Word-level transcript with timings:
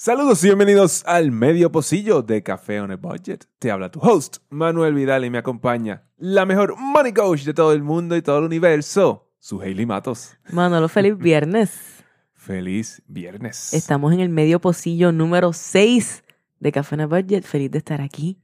Saludos 0.00 0.44
y 0.44 0.46
bienvenidos 0.46 1.02
al 1.08 1.32
medio 1.32 1.72
pocillo 1.72 2.22
de 2.22 2.44
Café 2.44 2.80
on 2.80 2.92
a 2.92 2.96
Budget. 2.96 3.46
Te 3.58 3.72
habla 3.72 3.90
tu 3.90 3.98
host, 3.98 4.36
Manuel 4.48 4.94
Vidal, 4.94 5.24
y 5.24 5.30
me 5.30 5.38
acompaña 5.38 6.04
la 6.16 6.46
mejor 6.46 6.76
money 6.78 7.12
coach 7.12 7.42
de 7.42 7.52
todo 7.52 7.72
el 7.72 7.82
mundo 7.82 8.14
y 8.14 8.22
todo 8.22 8.38
el 8.38 8.44
universo, 8.44 9.28
su 9.40 9.60
Hailey 9.60 9.86
Matos. 9.86 10.36
Manolo, 10.52 10.88
feliz 10.88 11.18
viernes. 11.18 12.04
Feliz 12.32 13.02
viernes. 13.08 13.74
Estamos 13.74 14.12
en 14.12 14.20
el 14.20 14.28
medio 14.28 14.60
pocillo 14.60 15.10
número 15.10 15.52
6 15.52 16.22
de 16.60 16.70
Café 16.70 16.94
on 16.94 17.00
a 17.00 17.06
Budget. 17.08 17.42
Feliz 17.42 17.72
de 17.72 17.78
estar 17.78 18.00
aquí. 18.00 18.38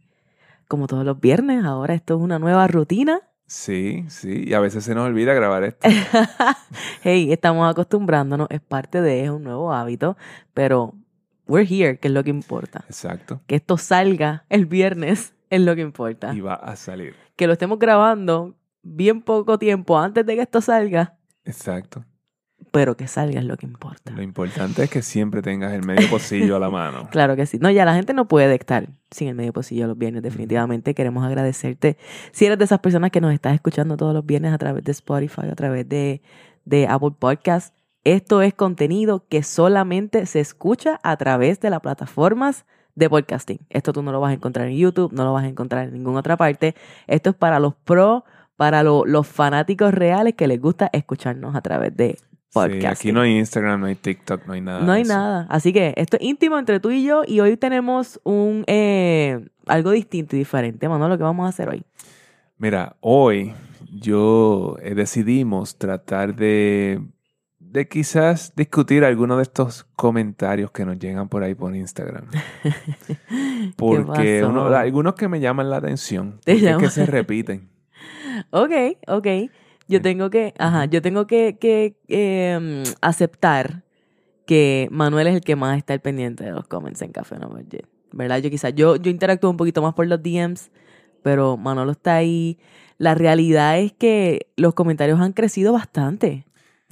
Como 0.67 0.89
todos 0.89 1.05
los 1.05 1.21
viernes, 1.21 1.65
ahora 1.65 1.95
esto 1.95 2.17
es 2.17 2.21
una 2.21 2.41
nueva 2.41 2.67
rutina. 2.67 3.21
Sí, 3.47 4.05
sí, 4.09 4.43
y 4.45 4.55
a 4.55 4.59
veces 4.59 4.83
se 4.83 4.97
nos 4.97 5.07
olvida 5.07 5.35
grabar 5.35 5.63
esto. 5.63 5.89
hey, 7.03 7.33
estamos 7.33 7.71
acostumbrándonos, 7.71 8.49
es 8.51 8.61
parte 8.61 9.01
de, 9.01 9.23
es 9.23 9.31
un 9.31 9.45
nuevo 9.45 9.73
hábito, 9.73 10.17
pero 10.53 10.95
we're 11.47 11.67
here, 11.69 11.99
que 11.99 12.09
es 12.09 12.15
lo 12.15 12.25
que 12.25 12.31
importa. 12.31 12.85
Exacto. 12.89 13.41
Que 13.47 13.57
esto 13.57 13.77
salga 13.77 14.45
el 14.49 14.67
viernes 14.67 15.35
es 15.51 15.61
lo 15.61 15.75
que 15.75 15.83
importa. 15.83 16.35
Y 16.35 16.41
va 16.41 16.55
a 16.55 16.77
salir. 16.77 17.15
Que 17.37 17.47
lo 17.47 17.53
estemos 17.53 17.79
grabando 17.79 18.55
bien 18.83 19.23
poco 19.23 19.59
tiempo 19.59 19.99
antes 19.99 20.25
de 20.27 20.37
que 20.37 20.43
esto 20.43 20.61
salga, 20.61 21.17
Exacto. 21.45 22.05
pero 22.71 22.97
que 22.97 23.07
salga 23.07 23.41
es 23.41 23.47
lo 23.47 23.57
que 23.57 23.67
importa. 23.67 24.13
Lo 24.13 24.23
importante 24.23 24.85
es 24.85 24.91
que 24.91 25.03
siempre 25.03 25.43
tengas 25.43 25.73
el 25.73 25.85
medio 25.85 26.09
pocillo 26.11 26.57
a 26.57 26.59
la 26.59 26.71
mano. 26.71 27.09
Claro 27.11 27.37
que 27.37 27.47
sí. 27.47 27.59
No, 27.61 27.71
ya 27.71 27.85
la 27.85 27.95
gente 27.95 28.13
no 28.15 28.29
puede 28.29 28.55
estar 28.55 28.89
sin 29.11 29.29
el 29.29 29.35
medio 29.35 29.53
pocillo 29.53 29.87
los 29.87 29.97
viernes, 29.99 30.23
definitivamente. 30.23 30.95
Queremos 30.95 31.25
agradecerte. 31.25 31.97
Si 32.33 32.47
eres 32.47 32.59
de 32.59 32.65
esas 32.65 32.81
personas 32.81 33.11
que 33.11 33.21
nos 33.21 33.33
estás 33.33 33.55
escuchando 33.55 33.97
todos 33.97 34.13
los 34.13 34.27
viernes 34.27 34.53
a 34.53 34.59
través 34.59 34.85
de 34.85 34.93
Spotify, 34.93 35.47
a 35.51 35.55
través 35.55 35.89
de, 35.89 36.21
de 36.65 36.87
Apple 36.87 37.13
Podcast, 37.19 37.75
esto 38.05 38.43
es 38.43 38.55
contenido 38.55 39.25
que 39.29 39.43
solamente 39.43 40.27
se 40.27 40.41
escucha 40.41 41.01
a 41.03 41.17
través 41.17 41.61
de 41.61 41.71
las 41.71 41.81
plataformas 41.81 42.67
de 42.95 43.11
podcasting. 43.11 43.59
Esto 43.71 43.93
tú 43.93 44.03
no 44.03 44.13
lo 44.13 44.21
vas 44.21 44.31
a 44.31 44.35
encontrar 44.35 44.69
en 44.69 44.77
YouTube, 44.77 45.13
no 45.13 45.25
lo 45.25 45.33
vas 45.33 45.45
a 45.45 45.49
encontrar 45.49 45.89
en 45.89 45.95
ninguna 45.95 46.21
otra 46.21 46.37
parte. 46.37 46.75
Esto 47.07 47.31
es 47.31 47.37
para 47.37 47.59
los 47.59 47.75
pro, 47.75 48.25
para 48.57 48.83
lo- 48.83 49.05
los 49.05 49.27
fanáticos 49.27 49.93
reales 49.93 50.35
que 50.35 50.47
les 50.47 50.61
gusta 50.61 50.91
escucharnos 50.93 51.57
a 51.57 51.61
través 51.61 51.97
de 51.97 52.17
Sí, 52.19 52.61
podcasting. 52.61 52.87
aquí 52.87 53.13
no 53.13 53.23
hay 53.23 53.37
Instagram, 53.37 53.81
no 53.81 53.87
hay 53.87 53.97
TikTok, 53.97 54.47
no 54.47 54.53
hay 54.53 54.61
nada. 54.61 54.81
No 54.85 54.93
hay 54.93 55.03
nada. 55.03 55.47
Así 55.51 55.73
que 55.73 55.93
esto 55.97 56.17
es 56.21 56.23
íntimo 56.25 56.57
entre 56.57 56.79
tú 56.79 56.93
y 56.93 57.03
yo 57.05 57.23
y 57.27 57.41
hoy 57.41 57.57
tenemos 57.57 58.21
un 58.23 58.63
eh, 58.69 59.45
algo 59.67 59.91
distinto 59.91 60.37
y 60.37 60.39
diferente. 60.41 60.89
Manolo, 60.89 61.17
¿qué 61.19 61.25
vamos 61.25 61.47
a 61.47 61.49
hacer 61.49 61.69
hoy? 61.69 61.83
Mira, 62.59 62.95
hoy 63.01 63.55
yo 63.93 64.77
eh, 64.83 64.95
decidimos 64.95 65.79
tratar 65.79 66.37
de, 66.37 67.01
de 67.75 67.89
quizás 67.89 68.53
discutir 68.55 69.05
algunos 69.05 69.37
de 69.39 69.43
estos 69.43 69.83
comentarios 69.97 70.71
que 70.71 70.85
nos 70.85 70.97
llegan 70.97 71.29
por 71.29 71.43
ahí 71.43 71.57
por 71.57 71.75
Instagram. 71.75 72.27
Porque 73.77 74.45
uno- 74.45 74.67
algunos 74.67 75.15
que 75.15 75.27
me 75.29 75.41
llaman 75.41 75.71
la 75.71 75.79
atención, 75.79 76.39
Te 76.45 76.53
es 76.53 76.77
que 76.77 76.89
se 76.89 77.05
repiten. 77.05 77.69
Ok, 78.51 78.73
ok. 79.07 79.27
Yo 79.87 80.03
tengo 80.03 80.29
que, 80.29 80.55
ajá, 80.59 80.87
yo 80.87 81.01
tengo 81.03 81.27
que, 81.27 81.57
que 81.59 81.97
eh, 82.09 82.83
aceptar 83.01 83.85
que 84.45 84.89
Manuel 84.91 85.29
es 85.29 85.35
el 85.35 85.41
que 85.43 85.55
más 85.57 85.79
está 85.79 85.93
al 85.93 86.01
pendiente 86.01 86.43
de 86.45 86.51
los 86.51 86.67
comments 86.67 87.01
en 87.03 87.13
Café 87.13 87.39
No 87.39 87.49
Budget. 87.49 87.87
¿Verdad? 88.13 88.39
Yo 88.39 88.51
quizás, 88.51 88.75
yo, 88.75 88.97
yo 88.97 89.11
interactúo 89.11 89.51
un 89.51 89.57
poquito 89.57 89.83
más 89.83 89.95
por 89.95 90.07
los 90.09 90.21
DMs, 90.23 90.71
pero 91.23 91.57
Manolo 91.57 91.93
está 91.93 92.17
ahí. 92.17 92.59
La 92.99 93.15
realidad 93.15 93.79
es 93.79 93.93
que 93.93 94.49
los 94.57 94.75
comentarios 94.75 95.21
han 95.21 95.33
crecido 95.33 95.73
bastante 95.73 96.45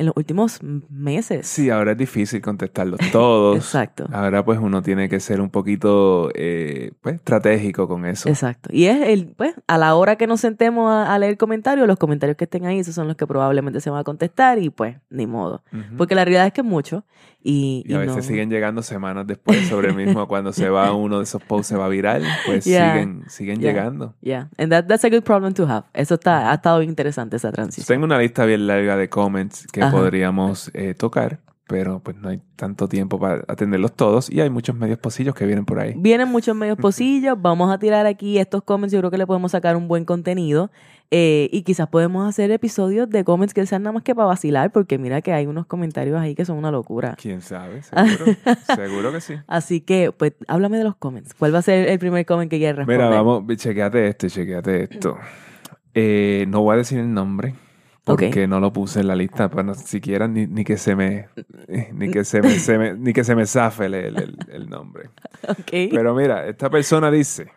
en 0.03 0.06
los 0.06 0.17
últimos 0.17 0.58
meses. 0.91 1.47
Sí, 1.47 1.70
ahora 1.70 1.92
es 1.92 1.98
difícil 1.98 2.41
contestarlos 2.42 3.00
todos. 3.11 3.56
Exacto. 3.56 4.06
Ahora 4.12 4.45
pues 4.45 4.58
uno 4.61 4.83
tiene 4.83 5.08
que 5.08 5.19
ser 5.20 5.41
un 5.41 5.50
poquito 5.50 6.31
eh, 6.34 6.92
pues, 7.00 7.17
estratégico 7.17 7.89
con 7.89 8.05
eso. 8.06 8.28
Exacto. 8.28 8.69
Y 8.73 8.86
es 8.86 9.00
el, 9.08 9.28
pues, 9.36 9.55
a 9.67 9.78
la 9.78 9.95
hora 9.95 10.17
que 10.17 10.27
nos 10.27 10.41
sentemos 10.41 10.91
a, 10.91 11.14
a 11.14 11.19
leer 11.19 11.36
comentarios, 11.36 11.86
los 11.86 11.98
comentarios 11.98 12.36
que 12.36 12.45
estén 12.45 12.67
ahí, 12.67 12.79
esos 12.80 12.95
son 12.95 13.07
los 13.08 13.17
que 13.17 13.27
probablemente 13.27 13.80
se 13.80 13.90
van 13.90 14.01
a 14.01 14.05
contestar 14.05 14.58
y 14.58 14.70
pues, 14.70 14.96
ni 15.11 15.27
modo. 15.27 15.63
Ujú. 15.73 15.96
Porque 15.96 16.14
la 16.14 16.24
realidad 16.24 16.46
es 16.46 16.52
que 16.52 16.61
es 16.61 16.67
mucho 16.67 17.05
y, 17.45 17.83
Y 17.86 17.92
a 17.95 17.96
y 17.96 17.98
veces 18.01 18.17
no- 18.17 18.23
siguen 18.23 18.51
llegando 18.51 18.83
semanas 18.83 19.27
después 19.27 19.67
sobre 19.69 19.89
el 19.89 19.95
mismo 19.96 20.29
cuando 20.29 20.52
se 20.52 20.69
va 20.69 20.92
uno 20.95 21.19
de 21.19 21.24
esos 21.24 21.42
posts 21.42 21.69
se 21.69 21.77
va 21.77 21.89
viral, 21.89 22.23
pues 22.46 22.64
Yeah. 22.64 22.92
siguen, 22.92 23.24
siguen 23.29 23.61
Yeah. 23.61 23.73
llegando. 23.73 24.14
Yeah, 24.20 24.48
and 24.58 24.70
that, 24.70 24.86
that's 24.86 25.05
a 25.05 25.08
good 25.11 25.23
problem 25.23 25.52
to 25.55 25.67
have. 25.67 25.84
Eso 25.95 26.14
está, 26.14 26.51
ha 26.51 26.55
estado 26.55 26.79
bien 26.79 26.90
interesante 26.90 27.36
esa 27.36 27.51
transición. 27.52 27.86
Tengo 27.86 28.05
una 28.05 28.19
lista 28.19 28.45
bien 28.45 28.67
larga 28.67 28.96
de 28.96 29.08
comments 29.08 29.67
que. 29.73 29.80
Podríamos 29.92 30.70
eh, 30.75 30.95
tocar, 30.95 31.41
pero 31.69 32.01
pues 32.01 32.17
no 32.17 32.29
hay 32.29 32.41
tanto 32.57 32.89
tiempo 32.89 33.19
para 33.19 33.45
atenderlos 33.48 33.92
todos 33.95 34.30
y 34.30 34.41
hay 34.41 34.51
muchos 34.51 34.77
medios 34.77 34.98
posillos 34.98 35.35
que 35.35 35.47
vienen 35.47 35.64
por 35.64 35.79
ahí. 35.79 35.95
Vienen 35.97 36.29
muchos 36.29 36.57
medios 36.57 36.77
pocillos, 36.79 37.41
vamos 37.41 37.73
a 37.73 37.79
tirar 37.79 38.07
aquí 38.07 38.39
estos 38.39 38.63
comments, 38.63 38.92
yo 38.92 38.98
creo 38.98 39.11
que 39.11 39.19
le 39.19 39.27
podemos 39.27 39.52
sacar 39.52 39.77
un 39.77 39.89
buen 39.89 40.05
contenido 40.05 40.70
eh, 41.11 41.51
y 41.52 41.63
quizás 41.63 41.89
podemos 41.89 42.27
hacer 42.27 42.51
episodios 42.51 43.08
de 43.11 43.23
comments 43.23 43.52
que 43.52 43.64
sean 43.67 43.83
nada 43.83 43.92
más 43.92 44.02
que 44.02 44.14
para 44.14 44.27
vacilar, 44.27 44.73
porque 44.73 44.97
mira 44.97 45.20
que 45.20 45.33
hay 45.33 45.47
unos 45.47 45.67
comentarios 45.67 46.19
ahí 46.19 46.35
que 46.35 46.47
son 46.47 46.57
una 46.57 46.70
locura. 46.70 47.17
¿Quién 47.20 47.42
sabe? 47.42 47.83
Seguro, 47.83 48.36
seguro 48.77 49.13
que 49.13 49.20
sí. 49.20 49.35
Así 49.47 49.83
que, 49.83 50.11
pues, 50.11 50.33
háblame 50.48 50.79
de 50.79 50.85
los 50.85 50.97
comments. 50.97 51.35
¿Cuál 51.35 51.55
va 51.55 51.58
a 51.58 51.63
ser 51.63 51.89
el 51.89 51.98
primer 51.98 52.25
comment 52.25 52.51
que 52.51 52.57
quieres 52.57 52.77
responder? 52.77 53.07
Mira, 53.07 53.23
vamos, 53.23 53.45
chequeate 53.57 54.08
esto, 54.08 54.29
chequeate 54.29 54.85
esto. 54.85 55.19
Eh, 55.92 56.47
no 56.48 56.63
voy 56.63 56.75
a 56.75 56.77
decir 56.79 56.98
el 56.98 57.13
nombre 57.13 57.55
porque 58.05 58.46
no 58.48 58.58
lo 58.61 58.73
puse 58.73 59.01
en 59.01 59.08
la 59.08 59.14
lista 59.17 59.48
para 59.48 59.63
no 59.63 59.74
siquiera 59.74 60.27
ni, 60.29 60.46
ni 60.46 60.64
que 60.64 60.77
se 60.77 60.96
me 60.96 61.29
ni 61.92 62.11
que 62.11 62.24
se 62.24 62.42
me, 62.42 62.51
se 62.58 62.79
me- 62.79 62.95
ni 62.95 63.13
que 63.13 63.23
se 63.24 63.35
me 63.36 63.46
zafe 63.46 63.86
el, 63.86 63.95
el- 63.95 64.36
el 64.51 64.68
nombre. 64.68 65.11
Ok. 65.48 65.70
Pero 65.90 66.14
mira, 66.14 66.46
esta 66.46 66.70
persona 66.70 67.11
dice, 67.11 67.48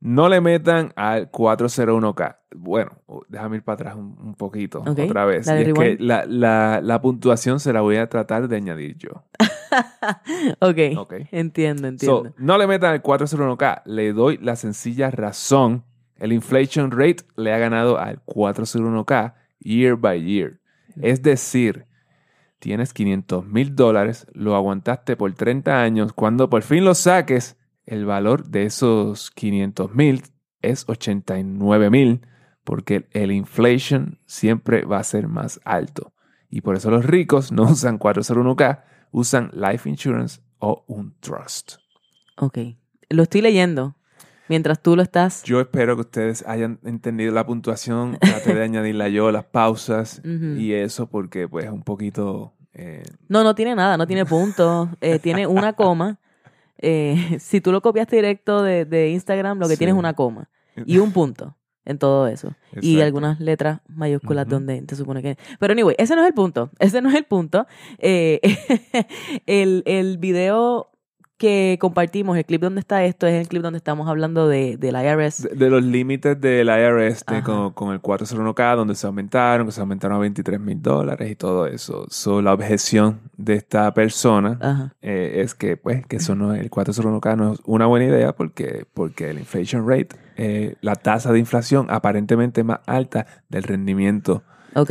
no 0.00 0.28
le 0.28 0.40
metan 0.40 0.92
al 0.96 1.30
401k. 1.30 2.36
Bueno, 2.56 2.90
déjame 3.28 3.56
ir 3.56 3.62
para 3.62 3.74
atrás 3.74 3.94
un, 3.96 4.16
un 4.20 4.34
poquito 4.34 4.82
otra 4.86 5.24
vez. 5.24 5.46
dale 5.46 5.60
Y 5.60 5.68
es 5.70 5.74
que 5.74 5.96
la, 6.00 6.24
la- 6.26 6.80
la 6.82 7.00
puntuación 7.00 7.60
se 7.60 7.72
la 7.72 7.80
voy 7.82 7.96
a 7.96 8.08
tratar 8.08 8.48
de 8.48 8.56
añadir 8.56 8.96
yo. 8.96 9.10
ok. 10.60 10.78
Ok. 10.98 11.14
Entiendo, 11.32 11.82
So, 11.82 11.88
entiendo. 11.88 12.34
no 12.38 12.58
le 12.58 12.66
metan 12.66 12.94
el 12.94 13.02
401k. 13.02 13.82
Le 13.84 14.12
doy 14.12 14.38
la 14.38 14.56
sencilla 14.56 15.10
razón. 15.10 15.84
El 16.18 16.32
inflation 16.32 16.90
rate 16.90 17.24
le 17.36 17.52
ha 17.52 17.58
ganado 17.58 17.98
al 17.98 18.24
401k 18.24 19.34
year 19.68 19.96
by 19.96 20.22
year. 20.22 20.60
Es 21.00 21.22
decir, 21.22 21.86
tienes 22.58 22.92
500 22.92 23.46
mil 23.46 23.76
dólares, 23.76 24.26
lo 24.32 24.56
aguantaste 24.56 25.16
por 25.16 25.32
30 25.34 25.80
años. 25.80 26.12
Cuando 26.12 26.48
por 26.48 26.62
fin 26.62 26.84
lo 26.84 26.94
saques, 26.94 27.56
el 27.84 28.04
valor 28.04 28.46
de 28.48 28.64
esos 28.64 29.30
500 29.30 29.94
mil 29.94 30.22
es 30.60 30.84
89 30.88 31.90
mil, 31.90 32.26
porque 32.64 33.08
el 33.12 33.30
inflation 33.30 34.18
siempre 34.26 34.84
va 34.84 34.98
a 34.98 35.04
ser 35.04 35.28
más 35.28 35.60
alto. 35.64 36.12
Y 36.50 36.62
por 36.62 36.76
eso 36.76 36.90
los 36.90 37.04
ricos 37.04 37.52
no 37.52 37.62
usan 37.70 37.98
401k, 37.98 38.82
usan 39.10 39.50
life 39.54 39.88
insurance 39.88 40.40
o 40.58 40.84
un 40.86 41.14
trust. 41.20 41.76
Ok. 42.36 42.58
Lo 43.10 43.22
estoy 43.22 43.40
leyendo. 43.40 43.97
Mientras 44.48 44.82
tú 44.82 44.96
lo 44.96 45.02
estás. 45.02 45.42
Yo 45.44 45.60
espero 45.60 45.94
que 45.96 46.00
ustedes 46.02 46.44
hayan 46.46 46.78
entendido 46.84 47.32
la 47.32 47.44
puntuación. 47.46 48.16
Traté 48.20 48.54
de 48.54 48.62
añadirla 48.64 49.08
yo, 49.08 49.30
las 49.30 49.44
pausas 49.44 50.22
y 50.24 50.72
eso 50.72 51.08
porque 51.08 51.48
pues 51.48 51.66
es 51.66 51.70
un 51.70 51.82
poquito... 51.82 52.54
eh, 52.74 53.02
No, 53.28 53.44
no 53.44 53.54
tiene 53.54 53.74
nada, 53.74 53.96
no 53.96 54.06
tiene 54.06 54.24
puntos. 54.26 54.88
eh, 55.00 55.18
tiene 55.18 55.46
una 55.46 55.72
coma. 55.74 56.18
Eh, 56.78 57.36
si 57.40 57.60
tú 57.60 57.72
lo 57.72 57.82
copiaste 57.82 58.16
directo 58.16 58.62
de, 58.62 58.84
de 58.84 59.10
Instagram, 59.10 59.58
lo 59.58 59.66
que 59.66 59.74
Sí. 59.74 59.78
tienes 59.78 59.94
es 59.94 59.98
una 59.98 60.14
coma 60.14 60.48
y 60.86 60.98
un 60.98 61.12
punto 61.12 61.56
en 61.84 61.98
todo 61.98 62.28
eso. 62.28 62.54
Y 62.82 63.00
algunas 63.00 63.40
letras 63.40 63.80
mayúsculas 63.88 64.46
donde 64.46 64.80
te 64.82 64.94
supone 64.94 65.22
que... 65.22 65.36
Pero 65.58 65.72
anyway, 65.72 65.94
ese 65.98 66.14
no 66.14 66.20
es 66.22 66.28
el 66.28 66.34
punto. 66.34 66.70
Ese 66.78 67.00
no 67.02 67.08
es 67.08 67.14
el 67.16 67.24
punto. 67.24 67.66
El, 69.46 69.82
el 69.86 70.18
video 70.18 70.90
que 71.38 71.78
compartimos, 71.80 72.36
el 72.36 72.44
clip 72.44 72.60
donde 72.60 72.80
está 72.80 73.04
esto, 73.04 73.26
es 73.26 73.40
el 73.40 73.48
clip 73.48 73.62
donde 73.62 73.78
estamos 73.78 74.08
hablando 74.08 74.48
de, 74.48 74.76
del 74.76 74.96
IRS. 74.96 75.44
de, 75.44 75.54
de 75.54 75.70
los 75.70 75.82
límites 75.82 76.38
del 76.40 76.68
IRS 76.68 77.24
de 77.26 77.42
con, 77.42 77.72
con 77.72 77.92
el 77.92 78.02
401k, 78.02 78.76
donde 78.76 78.94
se 78.94 79.06
aumentaron, 79.06 79.66
que 79.66 79.72
se 79.72 79.80
aumentaron 79.80 80.16
a 80.16 80.20
23 80.20 80.60
mil 80.60 80.82
dólares 80.82 81.30
y 81.30 81.36
todo 81.36 81.66
eso. 81.66 82.06
So, 82.10 82.42
la 82.42 82.52
objeción 82.52 83.20
de 83.36 83.54
esta 83.54 83.94
persona 83.94 84.92
eh, 85.00 85.40
es 85.42 85.54
que, 85.54 85.76
pues, 85.76 86.04
que 86.06 86.16
eso 86.16 86.34
no 86.34 86.52
el 86.54 86.70
401k 86.70 87.36
no 87.36 87.52
es 87.54 87.60
una 87.64 87.86
buena 87.86 88.06
idea 88.06 88.34
porque, 88.34 88.84
porque 88.92 89.30
el 89.30 89.38
inflation 89.38 89.88
rate, 89.88 90.08
eh, 90.36 90.74
la 90.80 90.96
tasa 90.96 91.32
de 91.32 91.38
inflación 91.38 91.86
aparentemente 91.88 92.64
más 92.64 92.80
alta 92.86 93.26
del 93.48 93.62
rendimiento 93.62 94.42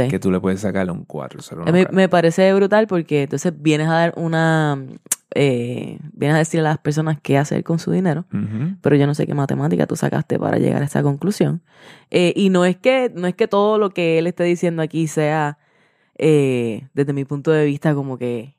que 0.10 0.20
tú 0.20 0.32
le 0.32 0.40
puedes 0.40 0.62
sacar 0.62 0.90
a 0.90 0.92
un 0.92 1.02
Eh, 1.02 1.06
401k. 1.08 1.72
Me, 1.72 1.88
me 1.92 2.10
parece 2.10 2.54
brutal 2.54 2.88
porque 2.88 3.24
entonces 3.24 3.54
vienes 3.56 3.88
a 3.88 3.94
dar 3.94 4.14
una... 4.16 4.78
eh, 5.36 6.00
vienes 6.14 6.36
a 6.36 6.40
decirle 6.40 6.68
a 6.68 6.72
las 6.72 6.78
personas 6.80 7.20
qué 7.22 7.38
hacer 7.38 7.64
con 7.64 7.80
su 7.80 7.92
dinero. 7.92 8.26
Pero 8.82 8.96
yo 8.96 9.08
no 9.08 9.14
sé 9.14 9.28
qué 9.28 9.34
matemática 9.34 9.88
tú 9.88 9.96
sacaste 9.96 10.40
para 10.40 10.58
llegar 10.58 10.82
a 10.82 10.86
esa 10.86 11.04
conclusión. 11.04 11.62
Eh, 12.10 12.34
y 12.36 12.50
no 12.50 12.66
es 12.66 12.78
que 12.78 13.12
no 13.14 13.28
es 13.28 13.36
que 13.36 13.48
todo 13.48 13.78
lo 13.78 13.92
que 13.92 14.18
él 14.18 14.28
esté 14.28 14.44
diciendo 14.44 14.82
aquí 14.82 15.08
sea, 15.08 15.58
eh, 16.18 16.88
desde 16.94 17.14
mi 17.14 17.26
punto 17.26 17.52
de 17.52 17.66
vista, 17.66 17.94
como 17.94 18.18
que, 18.18 18.56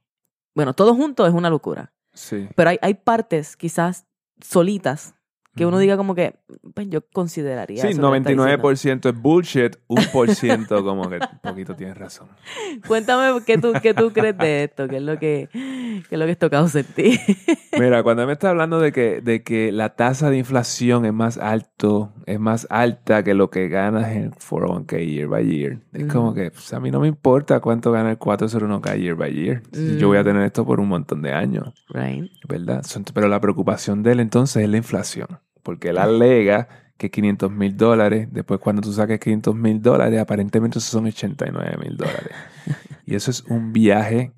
bueno, 0.54 0.74
todo 0.74 0.94
junto 0.94 1.26
es 1.26 1.32
una 1.32 1.50
locura. 1.50 1.92
Sí. 2.12 2.48
Pero 2.54 2.70
hay, 2.70 2.78
hay 2.82 2.94
partes 2.94 3.56
quizás 3.56 4.06
solitas 4.40 5.14
que 5.56 5.66
uno 5.66 5.78
diga 5.78 5.96
como 5.96 6.14
que, 6.14 6.36
pues 6.74 6.88
yo 6.88 7.00
consideraría. 7.12 7.82
Sí, 7.82 7.88
eso 7.88 8.00
que 8.12 8.16
está 8.18 8.30
diciendo. 8.30 8.44
99% 8.62 9.08
es 9.08 9.20
bullshit, 9.20 9.76
un 9.88 10.04
por 10.12 10.30
ciento 10.34 10.84
como 10.84 11.08
que 11.08 11.16
un 11.16 11.38
poquito 11.42 11.74
tienes 11.74 11.96
razón. 11.98 12.28
Cuéntame 12.86 13.40
qué 13.44 13.58
tú, 13.58 13.72
qué 13.82 13.92
tú 13.92 14.12
crees 14.12 14.38
de 14.38 14.64
esto, 14.64 14.86
qué 14.88 14.96
es 14.98 15.02
lo 15.02 15.18
que, 15.18 15.48
qué 15.52 16.14
es 16.14 16.18
lo 16.18 16.26
que 16.26 16.30
esto 16.32 16.48
causa 16.48 16.80
en 16.80 16.86
ti. 16.86 17.18
Mira, 17.78 18.02
cuando 18.04 18.24
me 18.26 18.34
está 18.34 18.50
hablando 18.50 18.78
de 18.78 18.92
que, 18.92 19.20
de 19.20 19.42
que 19.42 19.72
la 19.72 19.96
tasa 19.96 20.30
de 20.30 20.38
inflación 20.38 21.04
es 21.04 21.12
más 21.12 21.38
alto, 21.38 22.12
es 22.26 22.38
más 22.38 22.66
alta 22.70 23.24
que 23.24 23.34
lo 23.34 23.50
que 23.50 23.68
ganas 23.68 24.08
en 24.12 24.30
401k 24.32 25.06
year 25.06 25.26
by 25.28 25.44
year, 25.44 25.78
es 25.92 26.04
Ujú. 26.04 26.12
como 26.12 26.34
que 26.34 26.50
pues, 26.52 26.72
a 26.72 26.78
mí 26.80 26.90
no 26.92 27.00
me 27.00 27.08
importa 27.08 27.58
cuánto 27.60 27.90
gana 27.90 28.10
el 28.12 28.18
401k 28.18 28.96
year 29.00 29.16
by 29.16 29.32
year. 29.32 29.62
Si 29.72 29.96
Yo 29.98 30.06
voy 30.08 30.18
a 30.18 30.22
Mm. 30.22 30.24
tener 30.24 30.42
esto 30.42 30.64
por 30.64 30.78
un 30.78 30.88
montón 30.88 31.22
de 31.22 31.32
años, 31.32 31.72
Right. 31.88 32.30
¿verdad? 32.48 32.82
Pero 33.14 33.28
la 33.28 33.40
preocupación 33.40 34.02
de 34.02 34.12
él 34.12 34.20
entonces 34.20 34.62
es 34.62 34.68
la 34.68 34.76
inflación, 34.76 35.26
porque 35.68 35.90
él 35.90 35.98
alega 35.98 36.66
que 36.96 37.10
500 37.10 37.52
mil 37.52 37.76
dólares, 37.76 38.28
después 38.30 38.58
cuando 38.58 38.80
tú 38.80 38.90
saques 38.90 39.20
500 39.20 39.54
mil 39.54 39.82
dólares, 39.82 40.18
aparentemente 40.18 40.78
esos 40.78 40.90
son 40.90 41.04
89 41.04 41.76
mil 41.76 41.94
dólares. 41.94 42.30
Y 43.04 43.14
eso 43.14 43.30
es 43.30 43.42
un 43.44 43.74
viaje 43.74 44.32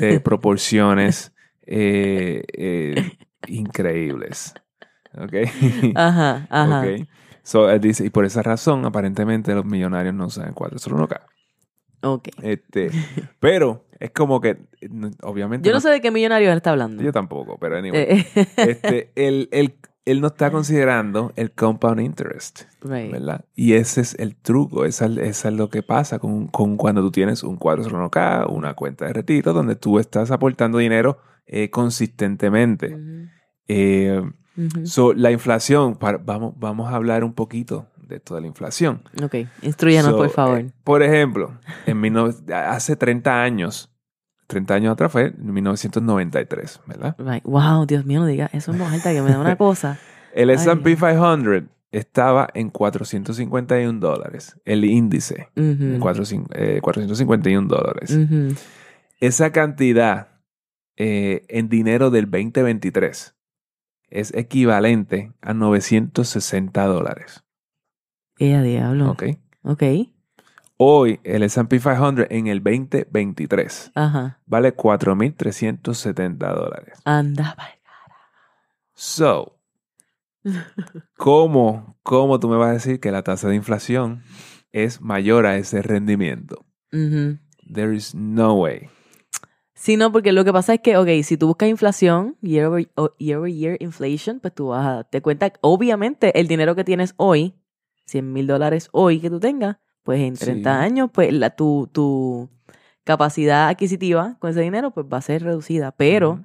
de 0.00 0.18
proporciones 0.18 1.32
eh, 1.66 2.42
eh, 2.52 3.12
increíbles. 3.46 4.54
¿Ok? 5.16 5.34
Ajá, 5.94 6.48
ajá. 6.50 6.84
So, 7.44 7.70
él 7.70 7.80
dice, 7.80 8.04
y 8.04 8.10
por 8.10 8.24
esa 8.24 8.42
razón, 8.42 8.84
aparentemente 8.84 9.54
los 9.54 9.64
millonarios 9.64 10.14
no 10.14 10.26
usan 10.26 10.48
el 10.48 10.54
401k. 10.54 11.20
Ok. 12.02 12.28
Este, 12.42 12.90
pero 13.38 13.86
es 14.00 14.10
como 14.10 14.40
que, 14.40 14.58
obviamente. 15.22 15.68
Yo 15.68 15.72
no 15.72 15.80
sé 15.80 15.90
de 15.90 16.00
qué 16.00 16.10
millonario 16.10 16.50
él 16.50 16.56
está 16.56 16.70
hablando. 16.70 17.04
Yo 17.04 17.12
tampoco, 17.12 17.56
pero 17.60 17.76
anyway. 17.76 18.00
Eh, 18.00 18.26
este, 18.56 19.12
él, 19.14 19.48
él- 19.52 19.76
él 20.04 20.20
no 20.20 20.26
está 20.28 20.50
considerando 20.50 21.32
el 21.36 21.52
compound 21.52 22.00
interest, 22.00 22.62
right. 22.82 23.12
¿verdad? 23.12 23.44
Y 23.54 23.74
ese 23.74 24.00
es 24.00 24.14
el 24.18 24.34
truco, 24.36 24.84
esa, 24.84 25.06
esa 25.06 25.48
es 25.48 25.54
lo 25.54 25.68
que 25.70 25.82
pasa 25.82 26.18
con, 26.18 26.48
con 26.48 26.76
cuando 26.76 27.00
tú 27.02 27.10
tienes 27.12 27.42
un 27.44 27.58
401k, 27.58 28.46
una 28.50 28.74
cuenta 28.74 29.06
de 29.06 29.12
retiro, 29.12 29.52
donde 29.52 29.76
tú 29.76 29.98
estás 30.00 30.30
aportando 30.30 30.78
dinero 30.78 31.18
eh, 31.46 31.70
consistentemente. 31.70 32.96
Eh, 33.68 34.22
so, 34.84 35.12
la 35.14 35.30
inflación, 35.30 35.96
para- 35.96 36.18
vamos, 36.18 36.54
vamos 36.56 36.90
a 36.92 36.96
hablar 36.96 37.22
un 37.24 37.32
poquito 37.34 37.86
de 37.96 38.20
toda 38.20 38.40
la 38.40 38.46
inflación. 38.46 39.02
Ok, 39.22 39.36
instruyanos, 39.62 40.10
So, 40.12 40.16
por 40.18 40.30
favor. 40.30 40.58
eh, 40.60 40.70
por 40.84 41.02
ejemplo, 41.02 41.58
en 41.86 42.02
19 42.02 42.34
hace 42.54 42.96
30 42.96 43.42
años, 43.42 43.91
30 44.52 44.74
años 44.74 44.92
atrás 44.92 45.10
fue 45.12 45.26
en 45.36 45.52
1993, 45.52 46.80
¿verdad? 46.86 47.16
Right. 47.18 47.42
Wow, 47.44 47.86
Dios 47.86 48.04
mío, 48.04 48.20
no 48.20 48.26
diga 48.26 48.48
eso 48.52 48.72
voz 48.72 48.92
alta, 48.92 49.12
que 49.12 49.20
me 49.22 49.30
da 49.30 49.38
una 49.38 49.56
cosa. 49.56 49.98
El. 50.34 50.50
S&P 50.50 50.96
500 50.96 51.64
estaba 51.90 52.48
en 52.54 52.70
451 52.70 54.00
dólares, 54.00 54.58
el 54.64 54.84
índice, 54.84 55.48
en 55.56 55.98
cuatro 56.00 56.24
cin- 56.24 56.46
eh, 56.54 56.78
451 56.80 57.68
dólares. 57.68 58.10
ujú. 58.16 58.54
Esa 59.20 59.52
cantidad 59.52 60.28
eh, 60.96 61.44
en 61.48 61.68
dinero 61.68 62.10
del 62.10 62.24
2023 62.30 63.34
es 64.08 64.34
equivalente 64.34 65.32
a 65.42 65.54
960 65.54 66.84
dólares. 66.86 67.44
Eh, 68.38 68.54
a 68.54 68.62
diablo. 68.62 69.10
¿ok? 69.10 69.22
ok. 69.62 69.82
Hoy 70.84 71.20
el 71.22 71.44
S&P 71.44 71.78
500 71.78 72.26
en 72.28 72.48
el 72.48 72.60
2023 72.60 73.92
Ajá. 73.94 74.40
vale 74.46 74.76
4.370 74.76 76.54
dólares. 76.54 76.98
Anda, 77.04 77.54
pa'l 77.56 77.68
So, 78.92 79.60
¿cómo, 81.16 81.96
¿cómo 82.02 82.40
tú 82.40 82.48
me 82.48 82.56
vas 82.56 82.70
a 82.70 82.72
decir 82.72 82.98
que 82.98 83.12
la 83.12 83.22
tasa 83.22 83.48
de 83.48 83.54
inflación 83.54 84.24
es 84.72 85.00
mayor 85.00 85.46
a 85.46 85.56
ese 85.56 85.82
rendimiento? 85.82 86.66
There 86.90 87.94
is 87.94 88.12
no 88.16 88.54
way. 88.54 88.88
Sí, 89.74 89.96
no, 89.96 90.10
porque 90.10 90.32
lo 90.32 90.44
que 90.44 90.52
pasa 90.52 90.74
es 90.74 90.80
que, 90.80 90.96
ok, 90.96 91.08
si 91.22 91.36
tú 91.36 91.46
buscas 91.46 91.68
inflación, 91.68 92.36
year 92.42 92.66
over, 92.66 92.90
year, 93.18 93.38
over 93.38 93.52
year 93.52 93.76
inflation, 93.78 94.40
pues 94.40 94.52
tú 94.52 94.68
vas 94.68 94.84
a 94.84 94.94
darte 94.94 95.22
cuenta, 95.22 95.52
obviamente, 95.60 96.40
el 96.40 96.48
dinero 96.48 96.74
que 96.74 96.82
tienes 96.82 97.14
hoy, 97.18 97.54
100 98.06 98.32
mil 98.32 98.48
dólares 98.48 98.88
hoy 98.90 99.20
que 99.20 99.30
tú 99.30 99.38
tengas, 99.38 99.76
pues 100.02 100.20
en 100.20 100.34
30 100.34 100.78
Sí. 100.78 100.84
años, 100.84 101.10
pues 101.12 101.32
la, 101.32 101.50
tu, 101.50 101.88
tu 101.92 102.48
capacidad 103.04 103.68
adquisitiva 103.68 104.36
con 104.38 104.50
ese 104.50 104.60
dinero, 104.60 104.90
pues 104.90 105.06
va 105.12 105.18
a 105.18 105.22
ser 105.22 105.42
reducida. 105.42 105.92
Pero 105.92 106.40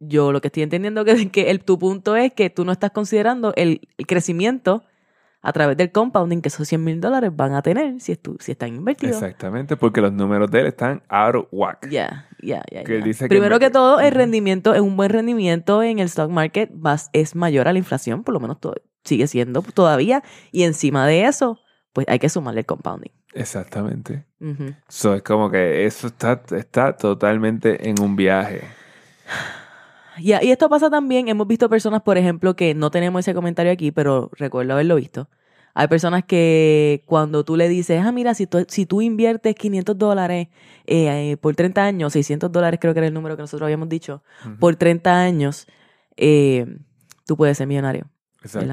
yo 0.00 0.32
lo 0.32 0.40
que 0.40 0.48
estoy 0.48 0.62
entendiendo 0.62 1.04
que, 1.04 1.28
que 1.30 1.50
el, 1.50 1.64
tu 1.64 1.78
punto 1.78 2.16
es 2.16 2.32
que 2.32 2.50
tú 2.50 2.64
no 2.64 2.72
estás 2.72 2.90
considerando 2.90 3.52
el, 3.56 3.88
el 3.98 4.06
crecimiento 4.06 4.84
a 5.46 5.52
través 5.52 5.76
del 5.76 5.92
compounding 5.92 6.40
que 6.40 6.48
esos 6.48 6.66
100 6.66 6.82
mil 6.82 7.00
dólares 7.02 7.30
van 7.36 7.52
a 7.52 7.60
tener 7.60 8.00
si, 8.00 8.12
estu- 8.14 8.40
si 8.40 8.52
están 8.52 8.70
invertidos. 8.74 9.16
Exactamente, 9.16 9.76
porque 9.76 10.00
los 10.00 10.10
números 10.10 10.50
de 10.50 10.60
él 10.60 10.66
están 10.68 11.02
out 11.10 11.34
of 11.34 11.46
whack. 11.52 11.86
Ya, 11.90 12.28
ya, 12.40 12.62
ya. 12.72 12.82
Primero 13.28 13.58
que, 13.58 13.68
todo, 13.68 14.00
el 14.00 14.12
rendimiento, 14.12 14.72
es 14.74 14.80
un 14.80 14.96
buen 14.96 15.10
rendimiento 15.10 15.82
en 15.82 15.98
el 15.98 16.06
stock 16.06 16.30
market, 16.30 16.70
vas- 16.72 17.10
es 17.12 17.34
mayor 17.34 17.68
a 17.68 17.74
la 17.74 17.78
inflación, 17.78 18.24
por 18.24 18.32
lo 18.32 18.40
menos 18.40 18.58
to- 18.58 18.74
sigue 19.04 19.26
siendo 19.26 19.60
todavía. 19.60 20.22
Y 20.50 20.62
encima 20.62 21.06
de 21.06 21.26
eso, 21.26 21.58
pues 21.94 22.06
hay 22.08 22.18
que 22.18 22.28
sumarle 22.28 22.60
el 22.60 22.66
compounding. 22.66 23.12
Exactamente. 23.32 24.26
So, 24.88 25.14
es 25.14 25.22
como 25.22 25.50
que 25.50 25.86
eso 25.86 26.08
está, 26.08 26.42
está 26.50 26.96
totalmente 26.96 27.88
en 27.88 28.00
un 28.02 28.16
viaje. 28.16 28.62
Y, 30.18 30.32
y 30.32 30.50
esto 30.50 30.68
pasa 30.68 30.90
también, 30.90 31.28
hemos 31.28 31.46
visto 31.46 31.70
personas, 31.70 32.02
por 32.02 32.18
ejemplo, 32.18 32.54
que 32.54 32.74
no 32.74 32.90
tenemos 32.90 33.20
ese 33.20 33.32
comentario 33.32 33.72
aquí, 33.72 33.90
pero 33.92 34.30
recuerdo 34.36 34.74
haberlo 34.74 34.96
visto. 34.96 35.28
Hay 35.72 35.88
personas 35.88 36.24
que 36.24 37.02
cuando 37.06 37.44
tú 37.44 37.56
le 37.56 37.68
dices, 37.68 38.02
ah, 38.04 38.12
mira, 38.12 38.34
si 38.34 38.46
tú, 38.46 38.64
si 38.68 38.86
tú 38.86 39.00
inviertes 39.00 39.54
500 39.54 39.96
dólares 39.96 40.48
eh, 40.86 41.32
eh, 41.32 41.36
por 41.36 41.54
30 41.54 41.84
años, 41.84 42.12
600 42.12 42.50
dólares 42.50 42.78
creo 42.80 42.92
que 42.92 43.00
era 43.00 43.08
el 43.08 43.14
número 43.14 43.36
que 43.36 43.42
nosotros 43.42 43.66
habíamos 43.66 43.88
dicho, 43.88 44.22
por 44.58 44.76
30 44.76 45.20
años, 45.20 45.66
eh, 46.16 46.66
tú 47.24 47.36
puedes 47.36 47.56
ser 47.56 47.66
millonario. 47.68 48.08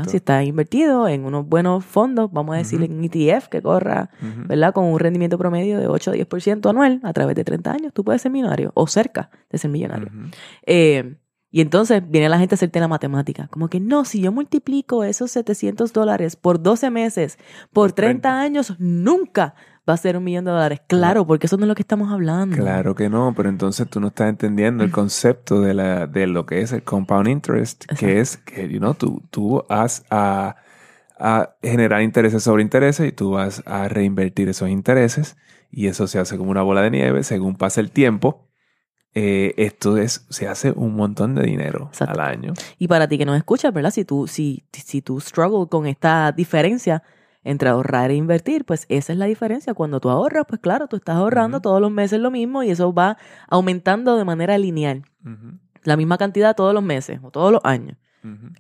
Si 0.08 0.18
estás 0.18 0.46
invertido 0.46 1.08
en 1.08 1.26
unos 1.26 1.48
buenos 1.48 1.84
fondos, 1.86 2.32
vamos 2.32 2.56
a 2.56 2.58
decir 2.58 2.80
Ujú. 2.82 2.86
en 2.92 2.98
un 3.00 3.04
ETF 3.06 3.48
que 3.48 3.62
corra. 3.62 4.10
¿verdad? 4.48 4.74
Con 4.74 4.86
un 4.86 5.00
rendimiento 5.00 5.38
promedio 5.38 5.80
de 5.80 5.88
8 5.88 6.12
a 6.12 6.14
10% 6.16 6.70
anual 6.70 7.00
a 7.04 7.14
través 7.14 7.36
de 7.36 7.44
30 7.44 7.72
años, 7.72 7.94
tú 7.94 8.04
puedes 8.04 8.22
ser 8.22 8.32
millonario 8.32 8.72
o 8.76 8.88
cerca 8.88 9.30
de 9.50 9.58
ser 9.58 9.72
millonario. 9.72 10.10
Eh, 10.66 11.18
y 11.54 11.60
entonces 11.60 12.02
viene 12.10 12.30
la 12.30 12.40
gente 12.40 12.56
a 12.56 12.58
hacerte 12.58 12.80
la 12.80 12.88
matemática. 12.88 13.48
Como 13.50 13.68
que 13.68 13.82
no, 13.82 14.06
si 14.06 14.22
yo 14.22 14.32
multiplico 14.32 15.04
esos 15.04 15.32
700 15.32 15.92
dólares 15.92 16.38
por 16.38 16.62
12 16.62 16.90
meses, 16.90 17.38
por 17.74 17.90
Por 17.90 17.92
30 17.92 18.22
30. 18.30 18.42
años, 18.42 18.76
nunca 18.80 19.54
va 19.90 19.94
a 19.94 19.98
ser 19.98 20.16
un 20.18 20.24
millón 20.24 20.46
de 20.46 20.52
dólares. 20.52 20.82
Claro, 20.88 21.26
porque 21.26 21.48
eso 21.48 21.58
no 21.58 21.64
es 21.64 21.68
lo 21.68 21.76
que 21.76 21.82
estamos 21.82 22.12
hablando. 22.12 22.56
Claro 22.56 22.94
que 22.96 23.10
no, 23.10 23.34
pero 23.36 23.50
entonces 23.50 23.90
tú 23.90 24.00
no 24.00 24.08
estás 24.08 24.30
entendiendo 24.30 24.84
el 24.84 24.92
concepto 24.92 25.60
de, 25.62 25.74
la, 25.74 26.08
de 26.08 26.28
lo 26.28 26.46
que 26.46 26.62
es 26.62 26.72
el 26.72 26.84
compound 26.84 27.28
interest, 27.28 27.84
Exacto. 27.86 28.06
que 28.06 28.20
es 28.20 28.38
que 28.38 28.70
you 28.70 28.78
know, 28.80 28.94
tú, 28.94 29.22
tú 29.32 29.64
vas 29.68 30.06
a, 30.12 30.56
a 31.20 31.56
generar 31.64 32.02
intereses 32.04 32.44
sobre 32.44 32.62
intereses 32.64 33.08
y 33.08 33.12
tú 33.12 33.32
vas 33.32 33.64
a 33.66 33.88
reinvertir 33.88 34.50
esos 34.50 34.70
intereses 34.70 35.36
y 35.72 35.88
eso 35.88 36.06
se 36.08 36.20
hace 36.20 36.38
como 36.38 36.52
una 36.52 36.62
bola 36.64 36.82
de 36.82 36.92
nieve 36.92 37.24
según 37.24 37.56
pasa 37.56 37.82
el 37.82 37.92
tiempo. 37.92 38.48
eh, 39.14 39.54
esto 39.58 39.98
es, 39.98 40.26
se 40.30 40.48
hace 40.48 40.72
un 40.72 40.96
montón 40.96 41.36
de 41.36 41.44
dinero 41.44 41.88
Exacto. 41.92 42.22
al 42.22 42.30
año. 42.30 42.54
Y 42.78 42.88
para 42.88 43.08
ti 43.08 43.18
que 43.18 43.26
nos 43.26 43.36
escuchas, 43.38 43.74
¿verdad? 43.74 43.92
Si 43.92 44.06
tú, 44.06 44.28
si, 44.28 44.64
si 44.72 45.02
tú 45.02 45.20
struggle 45.20 45.68
con 45.70 45.86
esta 45.88 46.32
diferencia 46.32 47.04
entre 47.44 47.70
ahorrar 47.70 48.12
e 48.12 48.16
invertir, 48.16 48.66
pues 48.66 48.86
esa 48.90 49.14
es 49.14 49.20
la 49.20 49.26
diferencia. 49.26 49.74
Cuando 49.74 50.00
tú 50.00 50.10
ahorras, 50.10 50.46
pues 50.48 50.62
claro, 50.62 50.88
tú 50.88 50.96
estás 50.96 51.16
ahorrando 51.16 51.60
todos 51.60 51.82
los 51.82 51.92
meses 51.92 52.20
lo 52.20 52.32
mismo 52.32 52.64
y 52.64 52.70
eso 52.70 52.94
va 52.94 53.18
aumentando 53.48 54.16
de 54.18 54.26
manera 54.26 54.58
lineal. 54.58 55.04
La 55.84 55.98
misma 55.98 56.18
cantidad 56.18 56.56
todos 56.56 56.74
los 56.74 56.84
meses 56.84 57.20
o 57.24 57.32
todos 57.32 57.52
los 57.52 57.62
años. 57.64 57.98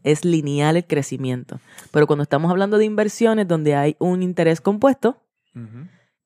Es 0.03 0.25
lineal 0.25 0.77
el 0.77 0.87
crecimiento. 0.87 1.59
Pero 1.91 2.07
cuando 2.07 2.23
estamos 2.23 2.49
hablando 2.49 2.79
de 2.79 2.85
inversiones 2.85 3.47
donde 3.47 3.75
hay 3.75 3.95
un 3.99 4.23
interés 4.23 4.59
compuesto, 4.59 5.21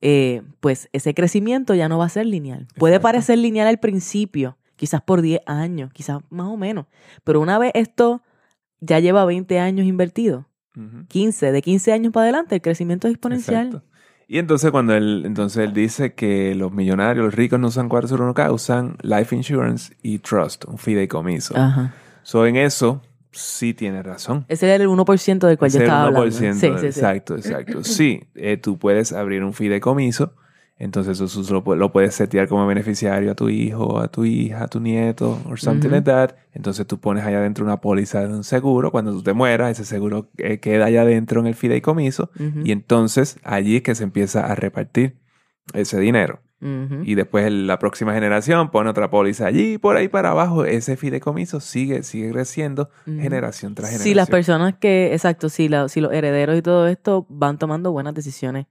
eh, 0.01 0.43
pues 0.61 0.89
ese 0.93 1.13
crecimiento 1.13 1.73
ya 1.75 1.89
no 1.89 1.97
va 1.97 2.05
a 2.05 2.09
ser 2.09 2.25
lineal. 2.25 2.67
Puede 2.77 2.99
parecer 2.99 3.39
lineal 3.39 3.67
al 3.67 3.79
principio, 3.79 4.57
quizás 4.77 5.01
por 5.01 5.21
10 5.21 5.41
años, 5.45 5.91
quizás 5.91 6.21
más 6.29 6.47
o 6.47 6.55
menos. 6.55 6.85
Pero 7.25 7.41
una 7.41 7.57
vez 7.59 7.71
esto 7.73 8.21
ya 8.79 8.99
lleva 8.99 9.25
20 9.25 9.59
años 9.59 9.85
invertido, 9.85 10.47
Ujú. 10.75 11.05
15, 11.07 11.51
de 11.51 11.61
15 11.61 11.91
años 11.93 12.13
para 12.13 12.23
adelante, 12.25 12.55
el 12.55 12.61
crecimiento 12.61 13.07
es 13.07 13.13
exponencial. 13.13 13.67
Exacto. 13.67 13.87
Y 14.27 14.39
entonces 14.39 14.71
cuando 14.71 14.95
él, 14.95 15.23
entonces 15.25 15.65
él 15.65 15.73
dice 15.73 16.13
que 16.13 16.55
los 16.55 16.71
millonarios, 16.71 17.25
los 17.25 17.35
ricos 17.35 17.59
no 17.59 17.67
usan 17.67 17.89
401k, 17.89 18.51
usan 18.51 18.97
life 19.01 19.35
insurance 19.35 19.95
y 20.01 20.19
trust, 20.19 20.65
un 20.65 20.77
fideicomiso. 20.77 21.55
Ajá. 21.55 21.93
So 22.23 22.47
en 22.47 22.55
eso 22.55 23.03
sí 23.31 23.73
tiene 23.75 24.01
razón. 24.01 24.45
Ese 24.47 24.73
era 24.73 24.83
el 24.83 24.89
1% 24.89 25.47
del 25.47 25.57
cual 25.57 25.67
Ese 25.67 25.77
yo 25.77 25.83
el 25.83 25.89
estaba 25.89 26.05
1%, 26.05 26.07
hablando. 26.07 26.31
Sí, 26.31 26.51
sí, 26.53 26.79
sí. 26.79 26.85
Exacto, 26.87 27.35
exacto. 27.35 27.83
Sí, 27.83 28.21
eh, 28.33 28.57
tú 28.57 28.79
puedes 28.79 29.13
abrir 29.13 29.43
un 29.43 29.53
fideicomiso 29.53 30.33
Entonces 30.77 31.21
eso, 31.21 31.41
lo, 31.63 31.75
lo 31.75 31.91
puedes 31.93 32.15
setear 32.15 32.49
como 32.49 32.67
beneficiario 32.67 33.31
a 33.31 33.35
tu 33.35 33.47
hijo, 33.47 33.99
a 33.99 34.09
tu 34.09 34.25
hija, 34.25 34.63
a 34.65 34.67
tu 34.67 34.81
nieto, 34.81 35.39
or 35.49 35.57
something 35.57 35.87
like 35.89 36.05
that. 36.05 36.31
Entonces 36.53 36.85
tú 36.85 36.99
pones 36.99 37.23
allá 37.23 37.37
adentro 37.37 37.63
una 37.63 37.79
póliza 37.79 38.27
de 38.27 38.33
un 38.33 38.43
seguro. 38.43 38.91
Cuando 38.91 39.13
tú 39.13 39.23
te 39.23 39.31
mueras, 39.33 39.71
ese 39.71 39.85
seguro 39.85 40.29
eh, 40.37 40.59
queda 40.59 40.85
allá 40.85 41.03
adentro 41.03 41.39
en 41.39 41.47
el 41.47 41.55
fideicomiso. 41.55 42.29
Y 42.65 42.71
entonces 42.73 43.39
allí 43.43 43.77
es 43.77 43.83
que 43.83 43.95
se 43.95 44.03
empieza 44.03 44.45
a 44.47 44.55
repartir 44.55 45.15
ese 45.73 45.97
dinero. 45.99 46.41
Y 47.05 47.15
después 47.15 47.51
la 47.51 47.77
próxima 47.79 48.13
generación 48.13 48.71
pone 48.71 48.89
otra 48.89 49.09
póliza 49.09 49.45
allí 49.45 49.73
y 49.73 49.77
por 49.77 49.97
ahí 49.97 50.07
para 50.07 50.31
abajo. 50.31 50.65
Ese 50.65 50.97
fideicomiso 50.97 51.59
sigue, 51.59 52.01
sigue 52.03 52.31
creciendo 52.31 52.89
generación 53.05 53.75
tras 53.75 53.89
generación. 53.91 54.03
Si 54.11 54.13
las 54.15 54.29
personas 54.29 54.75
que, 54.79 55.13
exacto, 55.13 55.49
si, 55.49 55.69
la- 55.69 55.87
si 55.89 56.01
los 56.01 56.11
herederos 56.11 56.57
y 56.57 56.61
todo 56.61 56.87
esto 56.87 57.25
van 57.29 57.59
tomando 57.59 57.91
buenas 57.91 58.13
decisiones 58.15 58.65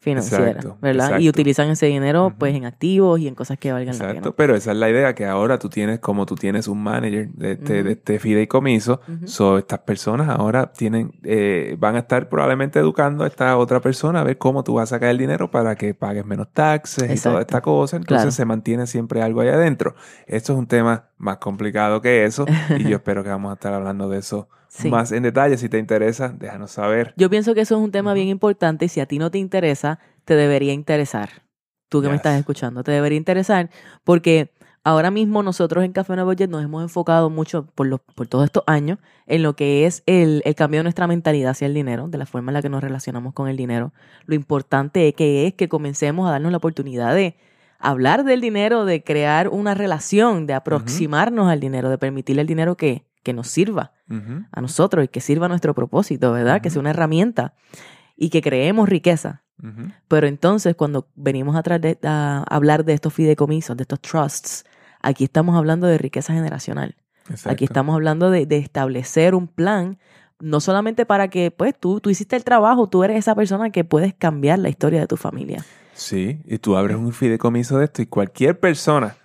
financieras, 0.00 0.56
Exacto, 0.56 0.78
¿verdad? 0.80 1.06
exacto. 1.06 1.22
Y 1.24 1.28
utilizan 1.28 1.68
ese 1.70 1.86
dinero 1.86 2.32
pues 2.38 2.54
en 2.54 2.64
activos 2.64 3.18
y 3.20 3.28
en 3.28 3.34
cosas 3.34 3.58
que 3.58 3.72
valgan 3.72 3.98
la 3.98 4.04
Exacto, 4.04 4.22
pena. 4.22 4.36
pero 4.36 4.54
esa 4.54 4.72
es 4.72 4.76
la 4.76 4.88
idea, 4.90 5.14
que 5.14 5.26
ahora 5.26 5.58
tú 5.58 5.68
tienes, 5.68 5.98
como 6.00 6.26
tú 6.26 6.34
tienes 6.36 6.68
un 6.68 6.82
manager 6.82 7.28
de 7.30 7.52
este, 7.52 7.72
de 7.74 7.80
Ujú. 7.80 7.88
este 7.90 8.18
fideicomiso, 8.18 9.00
Ujú. 9.08 9.26
so, 9.26 9.58
estas 9.58 9.80
personas 9.80 10.28
ahora 10.28 10.72
tienen, 10.72 11.12
eh, 11.24 11.76
van 11.78 11.96
a 11.96 12.00
estar 12.00 12.28
probablemente 12.28 12.78
educando 12.78 13.24
a 13.24 13.26
esta 13.26 13.56
otra 13.56 13.80
persona 13.80 14.20
a 14.20 14.24
ver 14.24 14.38
cómo 14.38 14.62
tú 14.62 14.74
vas 14.74 14.92
a 14.92 14.96
sacar 14.96 15.08
el 15.10 15.18
dinero 15.18 15.50
para 15.50 15.74
que 15.76 15.94
pagues 15.94 16.24
menos 16.24 16.48
taxes 16.52 17.10
y 17.18 17.22
toda 17.22 17.40
esta 17.40 17.60
cosa, 17.60 17.96
entonces 17.96 18.22
Claro. 18.22 18.30
se 18.32 18.44
mantiene 18.44 18.86
siempre 18.86 19.22
algo 19.22 19.40
ahí 19.40 19.48
adentro. 19.48 19.94
Esto 20.26 20.52
es 20.52 20.58
un 20.58 20.66
tema 20.66 21.06
más 21.18 21.38
complicado 21.38 22.00
que 22.00 22.24
eso 22.24 22.44
y 22.78 22.84
yo 22.84 22.96
espero 22.96 23.24
que 23.24 23.30
vamos 23.30 23.50
a 23.50 23.54
estar 23.54 23.72
hablando 23.72 24.08
de 24.08 24.18
eso 24.18 24.48
Sí. 24.76 24.90
más 24.90 25.12
en 25.12 25.22
detalle. 25.22 25.56
Si 25.58 25.68
te 25.68 25.78
interesa, 25.78 26.28
déjanos 26.28 26.72
saber. 26.72 27.14
Yo 27.16 27.30
pienso 27.30 27.54
que 27.54 27.62
eso 27.62 27.76
es 27.76 27.82
un 27.82 27.90
tema 27.90 28.14
bien 28.14 28.28
importante 28.28 28.84
y 28.84 28.88
si 28.88 29.00
a 29.00 29.06
ti 29.06 29.18
no 29.18 29.30
te 29.30 29.38
interesa, 29.38 29.98
te 30.24 30.34
debería 30.34 30.72
interesar. 30.72 31.42
Tú 31.88 32.02
que 32.02 32.08
me 32.08 32.16
estás 32.16 32.38
escuchando, 32.38 32.82
te 32.82 32.90
debería 32.90 33.16
interesar 33.16 33.70
porque 34.02 34.52
ahora 34.82 35.10
mismo 35.10 35.42
nosotros 35.42 35.84
en 35.84 35.92
Café 35.92 36.14
Nuevo 36.16 36.32
Jet 36.32 36.50
nos 36.50 36.64
hemos 36.64 36.82
enfocado 36.82 37.30
mucho 37.30 37.66
por, 37.74 37.86
los, 37.86 38.00
por 38.00 38.26
todos 38.26 38.44
estos 38.44 38.64
años 38.66 38.98
en 39.26 39.42
lo 39.42 39.54
que 39.54 39.86
es 39.86 40.02
el, 40.06 40.42
el 40.44 40.54
cambio 40.56 40.80
de 40.80 40.84
nuestra 40.84 41.06
mentalidad 41.06 41.50
hacia 41.52 41.66
el 41.66 41.74
dinero, 41.74 42.08
de 42.08 42.18
la 42.18 42.26
forma 42.26 42.50
en 42.50 42.54
la 42.54 42.62
que 42.62 42.68
nos 42.68 42.82
relacionamos 42.82 43.34
con 43.34 43.48
el 43.48 43.56
dinero. 43.56 43.92
Lo 44.26 44.34
importante 44.34 45.08
es 45.08 45.14
que 45.14 45.46
es 45.46 45.54
que 45.54 45.68
comencemos 45.68 46.28
a 46.28 46.32
darnos 46.32 46.50
la 46.50 46.58
oportunidad 46.58 47.14
de 47.14 47.36
hablar 47.78 48.24
del 48.24 48.40
dinero, 48.40 48.84
de 48.84 49.02
crear 49.02 49.48
una 49.48 49.74
relación, 49.74 50.46
de 50.46 50.54
aproximarnos 50.54 51.48
al 51.48 51.60
dinero, 51.60 51.90
de 51.90 51.98
permitirle 51.98 52.40
al 52.40 52.46
dinero 52.46 52.76
que, 52.76 53.04
que 53.26 53.32
nos 53.34 53.48
sirva 53.48 53.92
a 54.52 54.60
nosotros 54.60 55.04
y 55.04 55.08
que 55.08 55.20
sirva 55.20 55.46
a 55.46 55.48
nuestro 55.48 55.74
propósito, 55.74 56.30
¿verdad? 56.32 56.60
Que 56.62 56.70
sea 56.70 56.80
una 56.80 56.90
herramienta 56.90 57.54
y 58.16 58.30
que 58.30 58.40
creemos 58.40 58.88
riqueza. 58.88 59.42
Pero 60.08 60.26
entonces, 60.28 60.76
cuando 60.76 61.08
venimos 61.16 61.56
a, 61.56 61.62
de- 61.78 61.98
a 62.04 62.44
hablar 62.48 62.84
de 62.84 62.92
estos 62.92 63.12
fideicomisos, 63.12 63.76
de 63.76 63.82
estos 63.82 64.00
trusts, 64.00 64.64
aquí 65.02 65.24
estamos 65.24 65.56
hablando 65.56 65.86
de 65.88 65.98
riqueza 65.98 66.32
generacional. 66.34 66.94
Exacto. 67.28 67.50
Aquí 67.50 67.64
estamos 67.64 67.94
hablando 67.96 68.30
de, 68.30 68.46
de 68.46 68.58
establecer 68.58 69.34
un 69.34 69.48
plan, 69.48 69.98
no 70.38 70.60
solamente 70.60 71.04
para 71.06 71.28
que, 71.28 71.50
pues, 71.50 71.74
tú, 71.78 72.00
tú 72.00 72.10
hiciste 72.10 72.36
el 72.36 72.44
trabajo, 72.44 72.88
tú 72.88 73.02
eres 73.02 73.16
esa 73.18 73.34
persona 73.34 73.70
que 73.70 73.82
puedes 73.82 74.14
cambiar 74.14 74.58
la 74.60 74.68
historia 74.68 75.00
de 75.00 75.06
tu 75.08 75.16
familia. 75.16 75.64
Sí, 75.94 76.40
y 76.44 76.58
tú 76.58 76.76
abres 76.76 76.96
un 76.96 77.12
fideicomiso 77.12 77.78
de 77.78 77.86
esto 77.86 78.02
y 78.02 78.06
cualquier 78.06 78.60
persona 78.60 79.16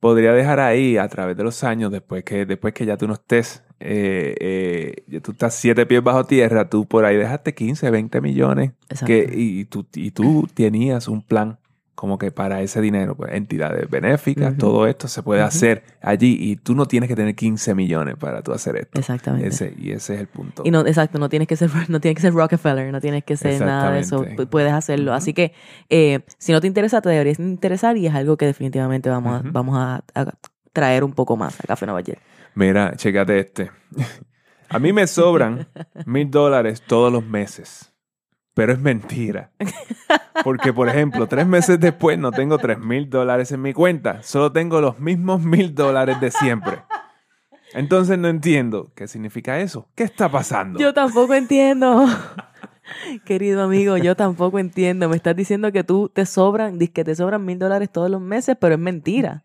podría 0.00 0.32
dejar 0.32 0.60
ahí 0.60 0.96
a 0.96 1.08
través 1.08 1.36
de 1.36 1.44
los 1.44 1.64
años, 1.64 1.90
después 1.90 2.24
que, 2.24 2.46
después 2.46 2.74
que 2.74 2.86
ya 2.86 2.96
tú 2.96 3.06
no 3.06 3.14
estés, 3.14 3.62
eh, 3.80 4.34
eh, 4.40 5.04
ya 5.06 5.20
tú 5.20 5.32
estás 5.32 5.54
siete 5.54 5.86
pies 5.86 6.02
bajo 6.02 6.24
tierra, 6.24 6.68
tú 6.68 6.86
por 6.86 7.04
ahí 7.04 7.16
dejaste 7.16 7.54
15, 7.54 7.90
20 7.90 8.20
millones 8.20 8.72
que, 9.06 9.28
y, 9.32 9.64
tú, 9.66 9.86
y 9.94 10.10
tú 10.10 10.48
tenías 10.54 11.08
un 11.08 11.22
plan 11.22 11.58
como 11.98 12.16
que 12.16 12.30
para 12.30 12.62
ese 12.62 12.80
dinero, 12.80 13.16
pues 13.16 13.32
entidades 13.34 13.90
benéficas, 13.90 14.56
todo 14.56 14.86
esto 14.86 15.08
se 15.08 15.20
puede 15.24 15.42
hacer 15.42 15.82
allí 16.00 16.38
y 16.40 16.54
tú 16.54 16.76
no 16.76 16.86
tienes 16.86 17.08
que 17.08 17.16
tener 17.16 17.34
15 17.34 17.74
millones 17.74 18.14
para 18.14 18.40
tú 18.40 18.52
hacer 18.52 18.76
esto. 18.76 19.00
Exactamente. 19.00 19.48
Ese, 19.48 19.74
y 19.76 19.90
ese 19.90 20.14
es 20.14 20.20
el 20.20 20.28
punto. 20.28 20.62
Y 20.64 20.70
no, 20.70 20.86
exacto, 20.86 21.18
no 21.18 21.28
tienes 21.28 21.48
que 21.48 21.56
ser, 21.56 21.68
no 21.88 21.98
tienes 21.98 22.14
que 22.14 22.22
ser 22.22 22.34
Rockefeller, 22.34 22.92
no 22.92 23.00
tienes 23.00 23.24
que 23.24 23.36
ser 23.36 23.60
nada 23.60 23.90
de 23.90 23.98
eso, 23.98 24.24
puedes 24.48 24.72
hacerlo. 24.72 25.12
Así 25.12 25.34
que 25.34 25.52
eh, 25.90 26.20
si 26.38 26.52
no 26.52 26.60
te 26.60 26.68
interesa, 26.68 27.00
te 27.00 27.08
deberías 27.08 27.40
interesar 27.40 27.96
y 27.96 28.06
es 28.06 28.14
algo 28.14 28.36
que 28.36 28.46
definitivamente 28.46 29.10
vamos, 29.10 29.40
a, 29.40 29.42
vamos 29.50 29.76
a, 29.76 30.04
a 30.14 30.34
traer 30.72 31.02
un 31.02 31.14
poco 31.14 31.36
más 31.36 31.58
a 31.58 31.64
Café 31.64 31.84
Nueva 31.84 32.02
York. 32.02 32.20
Mira, 32.54 32.92
chécate 32.94 33.40
este. 33.40 33.72
A 34.68 34.78
mí 34.78 34.92
me 34.92 35.08
sobran 35.08 35.66
mil 36.06 36.30
dólares 36.30 36.80
todos 36.86 37.12
los 37.12 37.24
meses. 37.24 37.92
Pero 38.58 38.72
es 38.72 38.80
mentira. 38.80 39.52
Porque, 40.42 40.72
por 40.72 40.88
ejemplo, 40.88 41.28
tres 41.28 41.46
meses 41.46 41.78
después 41.78 42.18
no 42.18 42.32
tengo 42.32 42.58
tres 42.58 42.76
mil 42.80 43.08
dólares 43.08 43.52
en 43.52 43.62
mi 43.62 43.72
cuenta. 43.72 44.20
Solo 44.24 44.50
tengo 44.50 44.80
los 44.80 44.98
mismos 44.98 45.40
mil 45.40 45.76
dólares 45.76 46.20
de 46.20 46.32
siempre. 46.32 46.78
Entonces 47.72 48.18
no 48.18 48.26
entiendo 48.26 48.90
qué 48.96 49.06
significa 49.06 49.60
eso. 49.60 49.88
¿Qué 49.94 50.02
está 50.02 50.28
pasando? 50.28 50.80
Yo 50.80 50.92
tampoco 50.92 51.34
entiendo. 51.34 52.04
Querido 53.24 53.62
amigo, 53.62 53.96
yo 53.96 54.16
tampoco 54.16 54.58
entiendo. 54.58 55.08
Me 55.08 55.14
estás 55.14 55.36
diciendo 55.36 55.70
que 55.70 55.84
tú 55.84 56.08
te 56.12 56.26
sobran, 56.26 56.80
que 56.80 57.04
te 57.04 57.14
sobran 57.14 57.44
mil 57.44 57.60
dólares 57.60 57.90
todos 57.92 58.10
los 58.10 58.20
meses, 58.20 58.56
pero 58.60 58.74
es 58.74 58.80
mentira. 58.80 59.44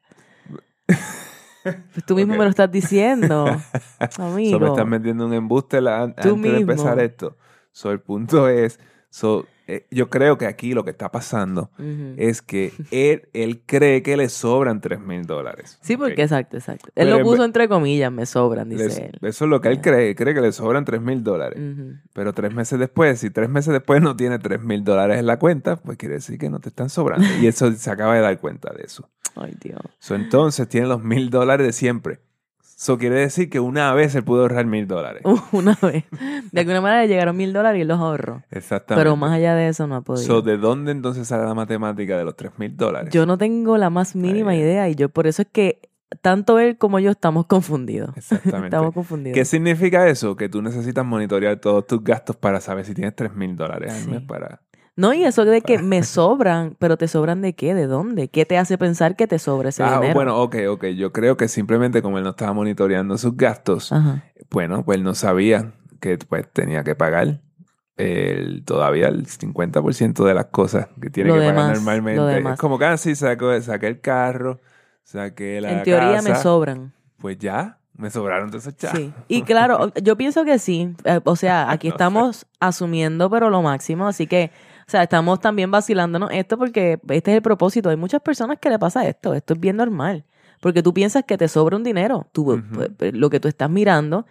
Pues 0.88 2.04
tú 2.08 2.16
mismo 2.16 2.34
me 2.36 2.44
lo 2.46 2.50
estás 2.50 2.72
diciendo, 2.72 3.46
So, 4.10 4.24
amigo. 4.24 4.60
me 4.60 4.68
están 4.68 4.90
vendiendo 4.90 5.26
un 5.28 5.34
embuste 5.34 5.82
la- 5.82 6.02
antes 6.04 6.26
de 6.26 6.58
empezar 6.58 6.96
mismo. 6.96 7.02
esto. 7.02 7.38
So, 7.72 7.92
el 7.92 8.00
punto 8.02 8.48
es, 8.50 8.80
so, 9.14 9.46
eh, 9.68 9.86
yo 9.92 10.10
creo 10.10 10.40
que 10.40 10.48
aquí 10.48 10.74
lo 10.74 10.84
que 10.84 10.90
está 10.90 11.12
pasando 11.12 11.70
es 12.18 12.42
que 12.42 12.74
él, 12.90 13.30
él 13.34 13.62
cree 13.66 14.02
que 14.02 14.18
le 14.18 14.28
sobran 14.28 14.82
tres 14.82 15.00
mil 15.00 15.26
dólares. 15.26 15.78
Sí, 15.84 15.96
porque 15.98 16.24
exacto, 16.24 16.58
exacto. 16.58 16.88
Él 16.96 17.06
Pero 17.06 17.20
lo 17.20 17.24
puso 17.24 17.46
entre 17.46 17.70
comillas, 17.70 18.12
me 18.12 18.26
sobran, 18.26 18.70
dice 18.70 18.86
Les- 18.86 18.98
él. 18.98 19.12
eso 19.22 19.46
es 19.46 19.50
lo 19.50 19.62
que 19.62 19.70
él 19.70 19.82
cree, 19.82 20.16
cree 20.16 20.34
que 20.34 20.42
le 20.42 20.52
sobran 20.52 20.84
tres 20.84 21.00
mil 21.00 21.24
dólares. 21.24 21.62
Pero 22.12 22.34
tres 22.34 22.54
meses 22.54 22.80
después, 22.80 23.20
si 23.20 23.30
tres 23.30 23.50
meses 23.50 23.72
después 23.72 24.02
no 24.02 24.16
tiene 24.16 24.40
tres 24.40 24.60
mil 24.62 24.84
dólares 24.84 25.20
en 25.20 25.28
la 25.28 25.38
cuenta, 25.38 25.76
pues 25.78 25.98
quiere 25.98 26.16
decir 26.16 26.40
que 26.40 26.50
no 26.50 26.60
te 26.60 26.70
están 26.70 26.90
sobrando. 26.90 27.26
Y 27.40 27.46
eso 27.48 27.72
se 27.72 27.90
acaba 27.92 28.16
de 28.16 28.22
dar 28.22 28.40
cuenta 28.42 28.74
de 28.74 28.84
eso. 28.84 29.08
Ay, 29.36 29.56
Dios. 29.62 29.80
So, 30.00 30.16
entonces 30.16 30.68
tiene 30.68 30.88
los 30.88 31.04
mil 31.04 31.30
dólares 31.30 31.68
de 31.68 31.74
siempre. 31.74 32.20
Eso 32.78 32.98
quiere 32.98 33.16
decir 33.16 33.50
que 33.50 33.60
una 33.60 33.94
vez 33.94 34.14
él 34.16 34.24
pudo 34.24 34.42
ahorrar 34.42 34.66
mil 34.66 34.88
dólares. 34.88 35.24
Una 35.52 35.78
vez. 35.82 36.06
De 36.52 36.62
alguna 36.62 36.82
manera 36.82 37.02
le 37.04 37.08
llegaron 37.08 37.38
mil 37.38 37.54
dólares 37.54 37.82
y 37.82 37.86
los 37.86 38.00
ahorró. 38.00 38.44
Exactamente. 38.52 39.02
Pero 39.04 39.16
más 39.16 39.32
allá 39.32 39.56
de 39.56 39.70
eso 39.70 39.88
no 39.88 39.96
ha 39.96 40.02
podido. 40.02 40.26
So, 40.26 40.42
¿De 40.42 40.58
dónde 40.58 40.92
entonces 40.92 41.28
sale 41.28 41.46
la 41.46 41.54
matemática 41.54 42.18
de 42.18 42.26
los 42.26 42.36
tres 42.36 42.52
mil 42.58 42.76
dólares? 42.76 43.14
Yo 43.14 43.26
no 43.26 43.38
tengo 43.38 43.78
la 43.78 43.90
más 43.90 44.16
mínima 44.16 44.52
Ahí. 44.52 44.60
idea 44.60 44.90
y 44.90 44.96
yo 44.96 45.10
por 45.10 45.28
eso 45.28 45.44
es 45.44 45.48
que 45.52 45.80
tanto 46.22 46.60
él 46.60 46.78
como 46.78 47.00
yo 47.00 47.12
estamos 47.12 47.46
confundidos. 47.48 48.12
Exactamente. 48.18 48.68
Estamos 48.68 48.94
confundidos. 48.94 49.36
¿Qué 49.36 49.46
significa 49.46 50.08
eso? 50.08 50.36
Que 50.36 50.50
tú 50.50 50.62
necesitas 50.62 51.06
monitorear 51.06 51.58
todos 51.58 51.88
tus 51.88 52.04
gastos 52.04 52.36
para 52.36 52.60
saber 52.60 52.86
si 52.86 52.94
tienes 52.94 53.16
tres 53.16 53.34
mil 53.34 53.56
dólares 53.56 53.94
al 53.94 54.10
mes 54.10 54.22
para... 54.22 54.62
No, 54.96 55.14
y 55.14 55.24
eso 55.24 55.44
de 55.46 55.62
que 55.62 55.80
me 55.80 56.04
sobran, 56.04 56.76
pero 56.78 56.98
te 56.98 57.08
sobran 57.08 57.42
de 57.42 57.54
qué, 57.54 57.74
de 57.74 57.88
dónde, 57.88 58.28
qué 58.28 58.46
te 58.46 58.58
hace 58.58 58.78
pensar 58.78 59.16
que 59.16 59.26
te 59.26 59.40
sobra 59.40 59.70
ese 59.70 59.82
Ah, 59.84 59.96
dinero. 60.00 60.14
bueno, 60.14 60.40
ok, 60.42 60.56
ok. 60.70 60.86
Yo 60.88 61.12
creo 61.12 61.36
que 61.36 61.48
simplemente 61.48 62.02
como 62.02 62.20
él 62.20 62.24
no 62.24 62.32
estaba 62.32 62.54
monitoreando 62.54 63.18
sus 63.18 63.36
gastos, 63.36 63.92
Ajá. 63.92 64.24
bueno, 64.52 64.86
pues 64.86 64.98
él 64.98 65.04
no 65.04 65.16
sabía 65.16 65.74
que 66.00 66.18
pues 66.18 66.48
tenía 66.52 66.84
que 66.84 66.94
pagar 66.94 67.42
el, 67.98 68.64
todavía 68.66 69.08
el 69.08 69.26
50% 69.26 70.26
de 70.26 70.34
las 70.34 70.46
cosas 70.48 70.90
que 71.02 71.10
tiene 71.10 71.30
Lo 71.30 71.36
que 71.36 71.42
demás, 71.42 71.56
pagar 71.56 71.76
normalmente. 71.76 72.50
Es 72.50 72.60
como 72.60 72.78
que 72.78 72.86
así 72.86 73.16
saqué, 73.16 73.62
saqué 73.62 73.88
el 73.88 74.00
carro, 74.00 74.60
saqué 75.04 75.60
la 75.60 75.72
En 75.72 75.84
teoría 75.84 76.22
me 76.22 76.36
sobran. 76.36 76.94
Pues 77.18 77.38
ya, 77.40 77.80
me 77.96 78.10
sobraron 78.10 78.50
de 78.52 78.58
esos 78.58 78.76
chavos. 78.76 78.98
Sí. 78.98 79.14
Y 79.28 79.44
claro, 79.44 79.92
yo 80.02 80.18
pienso 80.18 80.44
que 80.46 80.58
sí. 80.60 80.94
Eh, 81.04 81.20
O 81.26 81.36
sea, 81.36 81.70
aquí 81.72 81.88
No 81.88 81.92
sé. 81.92 81.96
estamos 81.96 82.46
asumiendo, 82.60 83.30
pero 83.30 83.50
lo 83.50 83.62
máximo. 83.62 84.08
Así 84.08 84.28
que, 84.28 84.52
o 84.88 84.92
sea, 84.92 85.04
estamos 85.04 85.40
también 85.40 85.70
vacilándonos 85.72 86.32
esto 86.32 86.58
porque 86.58 87.00
este 87.10 87.32
es 87.32 87.38
el 87.38 87.42
propósito. 87.44 87.90
Hay 87.90 87.98
muchas 87.98 88.22
personas 88.22 88.58
que 88.60 88.70
le 88.70 88.80
pasa 88.80 89.08
esto. 89.08 89.34
Esto 89.34 89.54
es 89.54 89.60
bien 89.60 89.78
normal. 89.78 90.26
Porque 90.60 90.82
tú 90.82 90.94
piensas 90.94 91.24
que 91.26 91.38
te 91.38 91.48
sobra 91.48 91.76
un 91.78 91.84
dinero. 91.84 92.28
Tú, 92.32 92.54
Ujú. 92.54 92.64
pues, 92.74 92.90
pues, 92.98 93.14
lo 93.14 93.30
que 93.30 93.40
tú 93.40 93.48
estás 93.48 93.70
mirando. 93.70 94.26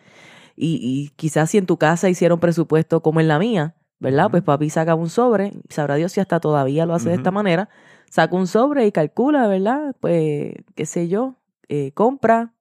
Y, 0.56 0.78
y 0.82 1.10
quizás 1.16 1.50
si 1.50 1.58
en 1.58 1.66
tu 1.66 1.76
casa 1.78 2.08
hicieron 2.08 2.40
presupuesto 2.40 3.00
como 3.02 3.20
en 3.20 3.28
la 3.28 3.38
mía, 3.38 3.74
¿verdad? 4.00 4.30
Pues 4.30 4.42
papi 4.42 4.68
saca 4.70 4.94
un 4.94 5.08
sobre. 5.08 5.52
Sabrá 5.68 5.94
Dios 5.96 6.12
si 6.12 6.20
hasta 6.20 6.40
todavía 6.40 6.84
lo 6.86 6.94
hace 6.94 7.08
de 7.10 7.14
esta 7.16 7.30
manera. 7.30 7.68
Saca 8.10 8.34
un 8.34 8.46
sobre 8.46 8.86
y 8.86 8.92
calcula, 8.92 9.46
¿verdad? 9.46 9.94
Pues, 10.00 10.54
qué 10.74 10.84
sé 10.86 11.08
yo, 11.08 11.36
eh, 11.68 11.92
compra 11.92 12.52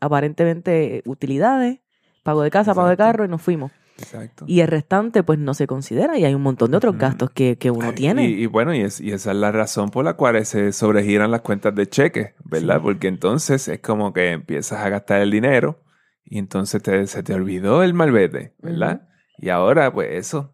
aparentemente 0.00 1.02
utilidades, 1.06 1.80
pago 2.22 2.42
de 2.42 2.50
casa, 2.50 2.74
pago 2.74 2.88
de 2.88 2.96
carro 2.96 3.24
y 3.24 3.28
nos 3.28 3.42
fuimos. 3.42 3.70
Exacto. 3.98 4.44
Y 4.46 4.60
el 4.60 4.68
restante 4.68 5.22
pues 5.22 5.38
no 5.38 5.54
se 5.54 5.66
considera 5.66 6.18
y 6.18 6.24
hay 6.26 6.34
un 6.34 6.42
montón 6.42 6.70
de 6.70 6.76
otros 6.76 6.98
gastos 6.98 7.30
que, 7.30 7.56
que 7.56 7.70
uno 7.70 7.88
Ay, 7.88 7.94
tiene. 7.94 8.26
Y, 8.28 8.42
y 8.42 8.46
bueno, 8.46 8.74
y, 8.74 8.80
es- 8.82 9.00
y 9.00 9.10
esa 9.12 9.30
es 9.30 9.36
la 9.38 9.52
razón 9.52 9.88
por 9.90 10.04
la 10.04 10.14
cual 10.14 10.44
se 10.44 10.72
sobregiran 10.72 11.30
las 11.30 11.40
cuentas 11.40 11.74
de 11.74 11.88
cheque, 11.88 12.34
¿verdad? 12.44 12.76
Sí. 12.76 12.82
Porque 12.82 13.08
entonces 13.08 13.66
es 13.68 13.80
como 13.80 14.12
que 14.12 14.32
empiezas 14.32 14.80
a 14.84 14.88
gastar 14.90 15.22
el 15.22 15.30
dinero 15.30 15.82
y 16.24 16.38
entonces 16.38 16.82
te, 16.82 17.06
se 17.06 17.22
te 17.22 17.32
olvidó 17.32 17.82
el 17.82 17.94
malvete, 17.94 18.54
¿verdad? 18.58 19.08
Y 19.38 19.48
ahora, 19.48 19.90
pues 19.92 20.08
eso 20.12 20.52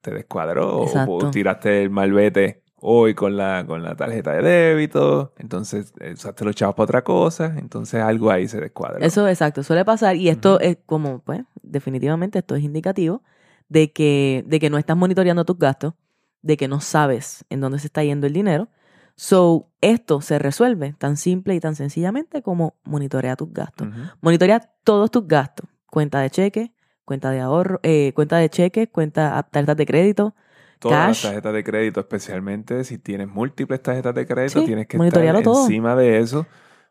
te 0.00 0.10
descuadró 0.12 0.80
o- 0.80 1.30
tiraste 1.30 1.82
el 1.82 1.90
malvete 1.90 2.64
hoy 2.80 3.14
con 3.14 3.36
la, 3.36 3.64
con 3.66 3.82
la 3.82 3.94
tarjeta 3.94 4.32
de 4.32 4.42
débito, 4.42 5.32
entonces 5.38 5.92
eh, 6.00 6.12
usaste 6.12 6.44
los 6.44 6.54
chavos 6.54 6.74
para 6.74 6.84
otra 6.84 7.04
cosa, 7.04 7.54
entonces 7.58 8.02
algo 8.02 8.30
ahí 8.30 8.48
se 8.48 8.60
descuadra. 8.60 9.04
Eso 9.04 9.28
exacto, 9.28 9.62
suele 9.62 9.84
pasar 9.84 10.16
y 10.16 10.28
esto 10.28 10.60
es 10.60 10.78
como, 10.86 11.20
pues, 11.20 11.42
definitivamente 11.62 12.38
esto 12.38 12.56
es 12.56 12.62
indicativo 12.62 13.22
de 13.68 13.92
que, 13.92 14.44
de 14.46 14.60
que 14.60 14.70
no 14.70 14.78
estás 14.78 14.96
monitoreando 14.96 15.44
tus 15.44 15.58
gastos, 15.58 15.94
de 16.42 16.56
que 16.56 16.68
no 16.68 16.80
sabes 16.80 17.44
en 17.50 17.60
dónde 17.60 17.78
se 17.78 17.86
está 17.86 18.02
yendo 18.02 18.26
el 18.26 18.32
dinero. 18.32 18.68
So, 19.14 19.68
esto 19.82 20.22
se 20.22 20.38
resuelve 20.38 20.94
tan 20.98 21.18
simple 21.18 21.54
y 21.54 21.60
tan 21.60 21.74
sencillamente 21.74 22.42
como 22.42 22.76
monitorea 22.84 23.36
tus 23.36 23.52
gastos. 23.52 23.88
Monitorea 24.22 24.60
todos 24.82 25.10
tus 25.10 25.28
gastos. 25.28 25.68
Cuenta 25.86 26.20
de 26.20 26.30
cheque, 26.30 26.72
cuenta 27.04 27.30
de 27.30 27.40
ahorro, 27.40 27.80
eh, 27.82 28.12
cuenta 28.14 28.38
de 28.38 28.48
cheque, 28.48 28.88
cuenta 28.88 29.46
tarjetas 29.50 29.76
de 29.76 29.84
crédito. 29.84 30.34
Todas 30.80 30.98
Cash. 30.98 31.08
las 31.08 31.32
tarjetas 31.32 31.52
de 31.54 31.64
crédito, 31.64 32.00
especialmente 32.00 32.84
si 32.84 32.98
tienes 32.98 33.28
múltiples 33.28 33.82
tarjetas 33.82 34.14
de 34.14 34.26
crédito, 34.26 34.60
Sí, 34.60 34.66
tienes 34.66 34.86
que 34.88 34.96
estar 34.96 35.42
todo. 35.42 35.62
encima 35.66 35.94
de 35.94 36.18
eso. 36.18 36.46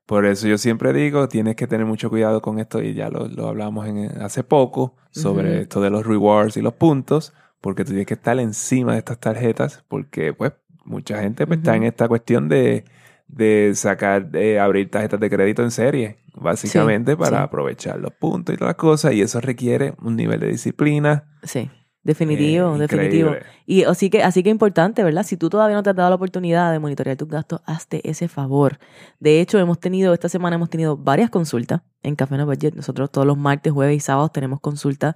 Por 0.06 0.26
eso 0.26 0.48
yo 0.48 0.58
siempre 0.58 0.94
digo, 0.94 1.28
tienes 1.28 1.56
que 1.56 1.68
tener 1.68 1.86
mucho 1.86 2.10
cuidado 2.10 2.42
con 2.42 2.60
esto 2.60 2.82
y 2.82 2.94
ya 2.94 3.10
lo, 3.10 3.28
lo 3.28 3.48
hablamos 3.48 3.88
en, 3.88 4.22
hace 4.22 4.44
poco 4.44 4.96
sobre 5.12 5.62
esto 5.62 5.82
de 5.82 5.90
los 5.90 6.06
rewards 6.06 6.56
y 6.58 6.62
los 6.62 6.74
puntos, 6.74 7.34
porque 7.62 7.84
tú 7.84 7.90
tienes 7.90 8.08
que 8.08 8.14
estar 8.16 8.40
encima 8.40 8.94
de 8.94 9.00
estas 9.00 9.20
tarjetas 9.20 9.84
porque 9.88 10.34
pues 10.34 10.54
mucha 10.86 11.20
gente 11.22 11.46
pues, 11.46 11.60
está 11.60 11.76
en 11.76 11.84
esta 11.84 12.08
cuestión 12.08 12.48
de, 12.50 12.86
de 13.28 13.72
sacar, 13.76 14.30
de 14.32 14.60
abrir 14.60 14.90
tarjetas 14.90 15.20
de 15.20 15.30
crédito 15.30 15.62
en 15.64 15.70
serie, 15.72 16.18
básicamente 16.34 17.16
para 17.18 17.38
sí. 17.38 17.44
aprovechar 17.44 18.00
los 18.00 18.12
puntos 18.14 18.56
y 18.56 18.58
todas 18.58 18.70
las 18.72 18.78
cosas 18.78 19.14
y 19.14 19.22
eso 19.22 19.40
requiere 19.42 19.94
un 20.02 20.16
nivel 20.16 20.40
de 20.40 20.48
disciplina. 20.48 21.26
Sí, 21.44 21.70
definitivo, 22.04 22.76
eh, 22.76 22.80
definitivo. 22.80 23.36
Y 23.66 23.84
así 23.84 24.10
que, 24.10 24.24
así 24.24 24.42
que 24.44 24.50
importante, 24.50 25.04
¿verdad? 25.04 25.24
Si 25.24 25.38
tú 25.38 25.50
todavía 25.50 25.76
no 25.76 25.84
te 25.84 25.90
has 25.92 25.96
dado 25.96 26.10
la 26.10 26.16
oportunidad 26.16 26.72
de 26.72 26.80
monitorear 26.80 27.18
tus 27.18 27.28
gastos, 27.28 27.62
hazte 27.66 28.08
ese 28.10 28.28
favor. 28.28 28.80
De 29.20 29.42
hecho, 29.42 29.60
hemos 29.60 29.80
tenido, 29.80 30.14
esta 30.14 30.30
semana 30.30 30.56
hemos 30.56 30.70
tenido 30.70 30.98
varias 30.98 31.30
consultas 31.30 31.82
en 32.02 32.16
Café 32.16 32.38
No 32.38 32.46
Budget. 32.46 32.74
Nosotros 32.76 33.12
todos 33.12 33.28
los 33.28 33.38
martes, 33.38 33.74
jueves 33.74 33.98
y 33.98 34.00
sábados 34.00 34.32
tenemos 34.32 34.60
consultas. 34.60 35.16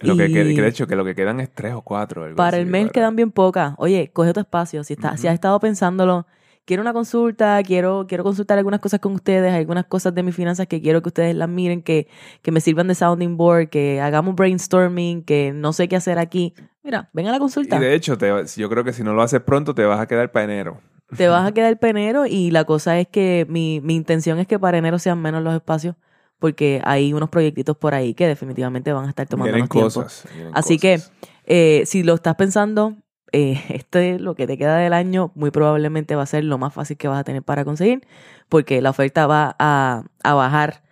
Lo 0.00 0.16
que, 0.16 0.26
Y- 0.26 0.32
que- 0.32 0.54
que 0.54 0.62
de 0.62 0.68
hecho, 0.68 0.86
que 0.86 0.96
lo 0.96 1.04
que 1.04 1.14
quedan 1.14 1.40
es 1.40 1.50
tres 1.54 1.72
o 1.74 1.82
cuatro. 1.82 2.24
algo 2.24 2.36
Para 2.36 2.56
así, 2.56 2.58
el 2.60 2.66
mes 2.66 2.82
para- 2.86 2.92
quedan 2.92 3.16
bien 3.16 3.30
pocas. 3.30 3.74
Oye, 3.78 4.10
coge 4.12 4.32
tu 4.32 4.40
espacio. 4.40 4.84
Si, 4.84 4.94
está, 4.94 5.16
si 5.16 5.28
has 5.28 5.34
estado 5.34 5.58
pensándolo, 5.60 6.26
quiero 6.64 6.82
una 6.82 6.92
consulta, 6.92 7.62
quiero, 7.62 8.06
quiero 8.08 8.24
consultar 8.24 8.58
algunas 8.58 8.80
cosas 8.80 9.00
con 9.00 9.12
ustedes, 9.12 9.52
algunas 9.52 9.86
cosas 9.86 10.14
de 10.14 10.22
mis 10.22 10.34
finanzas 10.34 10.66
que 10.66 10.80
quiero 10.80 11.02
que 11.02 11.08
ustedes 11.08 11.34
las 11.34 11.48
miren, 11.48 11.82
que, 11.82 12.08
que 12.42 12.50
me 12.50 12.60
sirvan 12.60 12.88
de 12.88 12.94
sounding 12.94 13.36
board, 13.36 13.68
que 13.68 14.00
hagamos 14.00 14.34
brainstorming, 14.34 15.22
que 15.22 15.52
no 15.52 15.72
sé 15.72 15.88
qué 15.88 15.96
hacer 15.96 16.18
aquí. 16.18 16.54
Mira, 16.82 17.10
ven 17.12 17.26
a 17.26 17.32
la 17.32 17.38
consulta. 17.38 17.76
Y 17.76 17.80
de 17.80 17.94
hecho, 17.94 18.18
te, 18.18 18.30
yo 18.56 18.68
creo 18.68 18.84
que 18.84 18.92
si 18.92 19.02
no 19.02 19.14
lo 19.14 19.22
haces 19.22 19.40
pronto, 19.40 19.74
te 19.74 19.84
vas 19.84 20.00
a 20.00 20.06
quedar 20.06 20.32
para 20.32 20.44
enero. 20.44 20.80
Te 21.16 21.28
vas 21.28 21.46
a 21.46 21.52
quedar 21.54 21.78
penero 21.78 22.26
y 22.26 22.50
la 22.50 22.64
cosa 22.64 22.98
es 22.98 23.08
que 23.08 23.46
mi, 23.48 23.80
mi 23.80 23.94
intención 23.94 24.38
es 24.38 24.46
que 24.46 24.58
para 24.58 24.78
enero 24.78 24.98
sean 24.98 25.20
menos 25.20 25.42
los 25.42 25.54
espacios 25.54 25.96
porque 26.38 26.82
hay 26.84 27.14
unos 27.14 27.30
proyectitos 27.30 27.76
por 27.76 27.94
ahí 27.94 28.12
que 28.12 28.26
definitivamente 28.26 28.92
van 28.92 29.06
a 29.06 29.08
estar 29.10 29.26
tomando 29.26 29.66
cosas. 29.68 30.26
Así 30.52 30.78
que-. 30.78 31.00
Eh, 31.46 31.82
si 31.86 32.02
lo 32.02 32.14
estás 32.14 32.36
pensando, 32.36 32.96
eh, 33.32 33.60
este 33.70 34.18
lo 34.18 34.34
que 34.34 34.46
te 34.46 34.58
queda 34.58 34.76
del 34.76 34.92
año 34.92 35.32
muy 35.34 35.50
probablemente 35.50 36.16
va 36.16 36.22
a 36.22 36.26
ser 36.26 36.44
lo 36.44 36.58
más 36.58 36.74
fácil 36.74 36.96
que 36.96 37.08
vas 37.08 37.20
a 37.20 37.24
tener 37.24 37.42
para 37.42 37.64
conseguir 37.64 38.06
porque 38.48 38.80
la 38.82 38.90
oferta 38.90 39.26
va 39.26 39.56
a, 39.58 40.04
a 40.22 40.34
bajar 40.34 40.84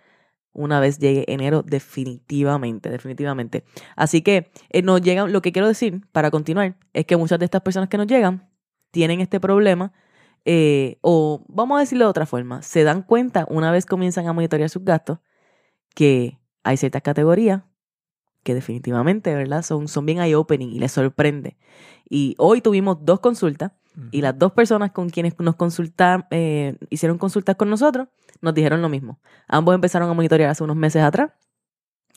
una 0.53 0.79
vez 0.79 0.99
llegue 0.99 1.25
enero 1.27 1.63
definitivamente, 1.63 2.89
definitivamente. 2.89 3.63
Así 3.95 4.21
que 4.21 4.51
eh, 4.69 4.81
nos 4.81 5.01
llegan, 5.01 5.33
lo 5.33 5.41
que 5.41 5.51
quiero 5.51 5.67
decir 5.67 6.05
para 6.11 6.31
continuar 6.31 6.77
es 6.93 7.05
que 7.05 7.17
muchas 7.17 7.39
de 7.39 7.45
estas 7.45 7.61
personas 7.61 7.89
que 7.89 7.97
nos 7.97 8.07
llegan 8.07 8.49
tienen 8.91 9.19
este 9.19 9.39
problema 9.39 9.93
eh, 10.45 10.97
o 11.01 11.43
vamos 11.47 11.77
a 11.77 11.79
decirlo 11.81 12.05
de 12.05 12.09
otra 12.09 12.25
forma, 12.25 12.61
se 12.61 12.83
dan 12.83 13.01
cuenta 13.01 13.45
una 13.49 13.71
vez 13.71 13.85
comienzan 13.85 14.27
a 14.27 14.33
monitorear 14.33 14.69
sus 14.69 14.83
gastos 14.83 15.19
que 15.95 16.39
hay 16.63 16.77
ciertas 16.77 17.01
categorías 17.01 17.63
que 18.43 18.53
definitivamente, 18.53 19.33
¿verdad? 19.33 19.63
Son, 19.63 19.87
son 19.87 20.05
bien 20.05 20.19
eye-opening 20.19 20.69
y 20.69 20.79
les 20.79 20.91
sorprende. 20.91 21.57
Y 22.09 22.35
hoy 22.37 22.61
tuvimos 22.61 22.97
dos 23.01 23.19
consultas 23.19 23.71
y 24.11 24.21
las 24.21 24.37
dos 24.37 24.51
personas 24.53 24.91
con 24.91 25.09
quienes 25.09 25.39
nos 25.39 25.55
consultaron, 25.55 26.25
eh, 26.31 26.77
hicieron 26.89 27.17
consultas 27.17 27.55
con 27.55 27.69
nosotros, 27.69 28.07
nos 28.41 28.53
dijeron 28.53 28.81
lo 28.81 28.89
mismo. 28.89 29.19
Ambos 29.47 29.75
empezaron 29.75 30.09
a 30.09 30.13
monitorear 30.13 30.49
hace 30.49 30.63
unos 30.63 30.75
meses 30.75 31.03
atrás 31.03 31.31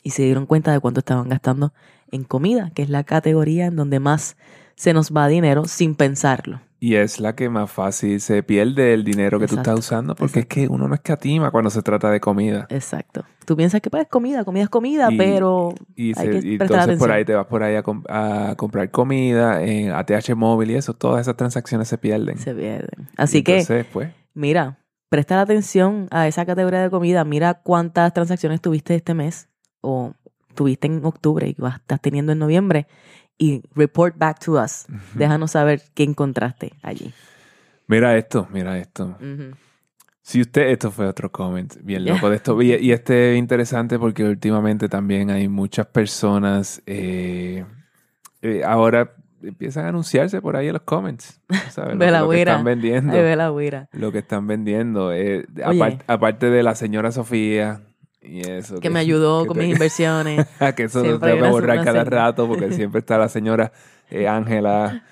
y 0.02 0.10
se 0.10 0.22
dieron 0.22 0.46
cuenta 0.46 0.72
de 0.72 0.80
cuánto 0.80 1.00
estaban 1.00 1.28
gastando 1.28 1.72
en 2.10 2.24
comida, 2.24 2.70
que 2.74 2.82
es 2.82 2.88
la 2.88 3.04
categoría 3.04 3.66
en 3.66 3.76
donde 3.76 4.00
más 4.00 4.36
se 4.74 4.92
nos 4.92 5.12
va 5.12 5.28
dinero 5.28 5.66
sin 5.66 5.94
pensarlo. 5.94 6.60
Y 6.78 6.96
es 6.96 7.20
la 7.20 7.34
que 7.34 7.48
más 7.48 7.70
fácil 7.70 8.20
se 8.20 8.42
pierde 8.42 8.92
el 8.92 9.02
dinero 9.02 9.38
que 9.38 9.46
tú 9.46 9.54
Exacto, 9.54 9.70
estás 9.70 9.86
usando, 9.86 10.14
porque 10.14 10.40
es 10.40 10.46
que 10.46 10.68
uno 10.68 10.86
no 10.88 10.94
escatima 10.94 11.50
cuando 11.50 11.70
se 11.70 11.80
trata 11.82 12.10
de 12.10 12.20
comida. 12.20 12.66
Exacto. 12.68 13.24
Tú 13.46 13.56
piensas 13.56 13.80
que 13.80 13.88
pues 13.88 14.02
es 14.02 14.08
comida, 14.10 14.44
comida 14.44 14.64
es 14.64 14.68
comida, 14.68 15.08
Y- 15.10 15.16
pero 15.16 15.74
Y, 15.94 16.08
hay 16.08 16.14
se- 16.14 16.30
que 16.30 16.36
y 16.48 16.58
prestar 16.58 16.80
entonces 16.80 16.98
por 16.98 17.10
ahí 17.12 17.24
te 17.24 17.34
vas 17.34 17.46
por 17.46 17.62
ahí 17.62 17.76
a, 17.76 17.82
com- 17.82 18.02
a 18.08 18.54
comprar 18.58 18.90
comida, 18.90 19.62
en 19.62 19.90
ATH 19.92 20.34
móvil 20.34 20.72
y 20.72 20.74
eso, 20.74 20.92
todas 20.92 21.22
esas 21.22 21.36
transacciones 21.36 21.88
se 21.88 21.96
pierden. 21.96 22.36
se 22.38 22.54
pierden. 22.54 23.08
Así 23.16 23.42
que, 23.42 23.64
pues, 23.92 24.10
mira, 24.34 24.78
presta 25.08 25.40
atención 25.40 26.08
a 26.10 26.28
esa 26.28 26.44
categoría 26.44 26.82
de 26.82 26.90
comida. 26.90 27.24
Mira 27.24 27.54
cuántas 27.54 28.12
transacciones 28.12 28.60
tuviste 28.60 28.94
este 28.94 29.14
mes 29.14 29.48
o 29.80 30.12
tuviste 30.54 30.88
en 30.88 31.02
octubre 31.04 31.48
y 31.48 31.54
vas- 31.58 31.76
estás 31.76 32.00
teniendo 32.02 32.32
en 32.32 32.38
noviembre 32.38 32.86
y 33.38 33.62
report 33.74 34.16
back 34.18 34.38
to 34.44 34.52
us. 34.62 34.86
Déjanos 35.14 35.52
saber 35.52 35.82
qué 35.94 36.02
encontraste 36.04 36.72
allí. 36.82 37.12
mira 37.86 38.16
esto, 38.16 38.48
mira 38.52 38.78
esto. 38.78 39.16
Si 40.22 40.40
usted, 40.40 40.68
esto 40.70 40.90
fue 40.90 41.06
otro 41.06 41.30
comment 41.30 41.72
bien 41.82 42.04
loco 42.04 42.28
de 42.30 42.36
esto. 42.36 42.60
Y, 42.60 42.74
y 42.74 42.90
este 42.92 43.32
es 43.32 43.38
interesante 43.38 43.98
porque 43.98 44.24
últimamente 44.24 44.88
también 44.88 45.30
hay 45.30 45.46
muchas 45.48 45.86
personas 45.86 46.82
eh, 46.86 47.64
eh, 48.42 48.62
ahora 48.64 49.12
empiezan 49.42 49.84
a 49.84 49.88
anunciarse 49.90 50.40
por 50.40 50.56
ahí 50.56 50.66
en 50.68 50.72
los 50.72 50.82
comments. 50.82 51.40
¿sabes? 51.70 51.96
Lo, 51.96 52.04
lo 52.22 52.30
que 52.30 52.40
están 52.52 52.64
vendiendo. 52.64 53.12
La. 53.12 53.88
Lo 53.92 54.12
que 54.12 54.18
están 54.18 54.46
vendiendo. 54.46 55.12
eh, 55.12 55.46
aparte 56.08 56.50
de 56.50 56.62
la 56.62 56.74
señora 56.74 57.12
Sofía 57.12 57.82
y 58.28 58.40
eso. 58.40 58.80
Que 58.80 58.90
me 58.90 58.98
ayudó 59.00 59.42
que 59.42 59.48
con 59.48 59.56
te- 59.58 59.62
mis 59.64 59.72
inversiones. 59.74 60.46
que 60.76 60.82
eso 60.84 61.00
hay 61.00 61.18
que 61.18 61.32
una- 61.34 61.50
borrar 61.50 61.84
cada 61.84 62.04
rato 62.04 62.46
porque 62.48 62.72
siempre 62.72 63.00
está 63.00 63.18
la 63.18 63.28
señora 63.28 63.72
eh, 64.10 64.28
Ángela 64.28 65.02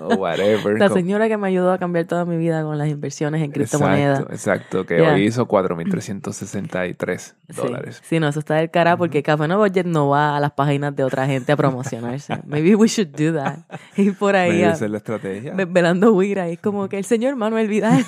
o 0.00 0.14
whatever. 0.16 0.78
La 0.78 0.88
señora 0.90 1.28
que 1.28 1.36
me 1.36 1.48
ayudó 1.48 1.72
a 1.72 1.78
cambiar 1.78 2.04
toda 2.06 2.24
mi 2.24 2.36
vida 2.36 2.62
con 2.62 2.76
las 2.78 2.88
inversiones 2.88 3.42
en 3.42 3.50
criptomonedas. 3.50 4.20
Exacto, 4.20 4.34
exacto, 4.34 4.86
que 4.86 4.96
Yeah. 4.98 5.14
hoy 5.14 5.24
hizo 5.24 5.46
4.363 5.48 7.34
dólares. 7.56 8.00
Sí, 8.04 8.20
no, 8.20 8.28
eso 8.28 8.38
está 8.40 8.54
del 8.56 8.70
cara 8.70 8.96
porque 8.96 9.22
Café 9.22 9.48
No 9.48 9.58
Budget 9.58 9.86
no 9.86 10.08
va 10.08 10.36
a 10.36 10.40
las 10.40 10.52
páginas 10.52 10.94
de 10.94 11.04
otra 11.04 11.26
gente 11.26 11.52
a 11.52 11.56
promocionarse. 11.56 12.38
Maybe 12.46 12.74
we 12.76 12.88
should 12.88 13.08
do 13.16 13.32
that. 13.38 13.58
Ir 13.96 14.16
por 14.16 14.36
ahí 14.36 14.62
a- 14.62 14.76
la 14.88 14.96
estrategia. 14.98 15.54
ve- 15.54 15.64
velando. 15.64 16.20
Y 16.22 16.32
es 16.32 16.60
como 16.60 16.88
que 16.88 16.98
el 16.98 17.04
señor 17.04 17.36
Manuel 17.36 17.68
Vidal, 17.68 17.98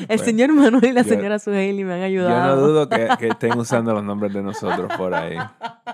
el 0.00 0.06
Bueno, 0.08 0.24
señor 0.24 0.52
Manuel 0.52 0.84
y 0.84 0.92
la 0.92 1.02
yo- 1.02 1.08
señora 1.08 1.38
Suheili 1.38 1.84
me 1.84 1.94
han 1.94 2.10
Yo 2.10 2.22
no 2.22 2.28
ayudado. 2.28 2.66
dudo 2.68 2.88
que, 2.88 3.08
que 3.18 3.28
estén 3.28 3.58
usando 3.58 3.92
los 3.94 4.04
nombres 4.04 4.32
de 4.34 4.42
nosotros 4.42 4.92
por 4.96 5.14
ahí. 5.14 5.36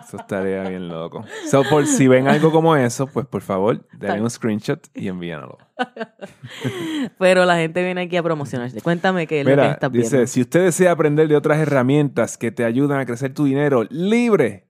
Eso 0.03 0.17
estaría 0.17 0.63
bien 0.69 0.89
loco. 0.89 1.25
So, 1.49 1.63
por 1.65 1.87
si 1.87 2.09
ven 2.09 2.27
algo 2.29 2.51
como 2.51 2.75
eso, 2.85 3.07
pues 3.07 3.27
por 3.27 3.43
favor, 3.43 3.87
denle 3.99 4.23
un 4.23 4.31
screenshot 4.31 4.87
y 4.95 5.09
envíanlo. 5.09 5.59
Pero 7.19 7.45
la 7.45 7.57
gente 7.57 7.83
viene 7.85 8.03
aquí 8.03 8.17
a 8.17 8.23
promocionarse. 8.23 8.81
Cuéntame 8.81 9.27
qué 9.27 9.41
es 9.41 9.45
lo 9.47 9.51
que 9.51 9.57
Mira, 9.57 9.73
estás 9.73 9.93
dice, 9.93 10.27
si 10.27 10.41
usted 10.43 10.65
desea 10.65 10.93
aprender 10.93 11.29
de 11.29 11.37
otras 11.37 11.59
herramientas 11.59 12.37
que 12.39 12.51
te 12.53 12.65
ayudan 12.65 13.01
a 13.01 13.07
crecer 13.07 13.33
tu 13.35 13.45
dinero 13.45 13.85
libre 13.91 14.69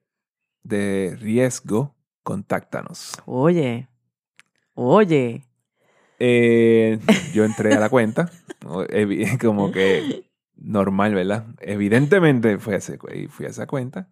de 0.63 1.17
riesgo, 1.19 1.95
contáctanos. 2.23 3.13
Oye, 3.25 3.87
oye. 4.73 5.45
Eh, 6.19 6.99
yo 7.33 7.43
entré 7.45 7.73
a 7.73 7.79
la 7.79 7.89
cuenta, 7.89 8.29
como 9.41 9.71
que 9.71 10.23
normal, 10.55 11.15
¿verdad? 11.15 11.45
Evidentemente 11.59 12.57
fui 12.59 12.75
a, 12.75 12.77
ese- 12.77 12.99
fui 13.29 13.45
a 13.45 13.49
esa 13.49 13.65
cuenta. 13.67 14.09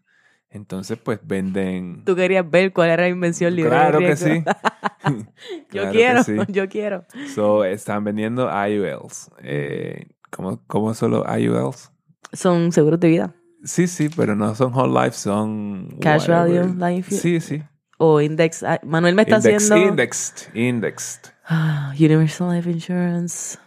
Entonces, 0.52 0.98
pues 0.98 1.20
venden... 1.24 2.04
Tú 2.06 2.16
querías 2.16 2.50
ver 2.50 2.74
cuál 2.74 2.90
era 2.90 3.04
la 3.04 3.10
invención 3.10 3.56
libre 3.56 3.70
Claro 3.70 4.00
que 4.00 4.16
sí. 4.16 4.44
Yo 5.06 5.24
Claro 5.70 5.92
quiero, 5.92 6.24
sí. 6.24 6.36
yo 6.50 6.68
quiero. 6.68 7.06
So, 7.36 7.64
están 7.64 8.04
vendiendo 8.04 8.50
IULs. 8.68 9.30
Eh, 9.44 10.08
¿cómo, 10.32 10.62
¿Cómo 10.68 10.94
son 10.94 11.12
los 11.12 11.26
IULs? 11.40 11.92
Son 12.34 12.72
seguros 12.72 13.00
de 13.00 13.08
vida. 13.10 13.36
Sí, 13.64 13.88
sí, 13.88 14.10
pero 14.10 14.36
no 14.36 14.56
son 14.56 14.74
whole 14.74 14.94
life, 15.06 15.16
son... 15.16 15.90
Cash 16.02 16.28
whatever. 16.28 16.66
value, 16.68 16.96
life- 16.96 17.16
Sí, 17.16 17.40
sí. 17.40 17.62
O 17.98 18.20
index. 18.22 18.64
ah, 18.64 18.80
Manuel 18.84 19.14
me 19.14 19.24
está 19.24 19.36
Index, 19.38 19.64
haciendo. 19.72 19.90
Indexed. 19.90 20.56
Indexed. 20.56 21.32
Ah, 21.46 21.94
Universal 22.00 22.56
Life 22.56 22.70
Insurance. 22.72 23.58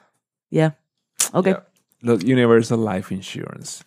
Ya. 0.50 0.78
Ok. 1.32 1.44
Yeah. 1.46 1.66
Los 2.00 2.24
Universal 2.24 2.82
Life 2.84 3.14
Insurance. 3.14 3.84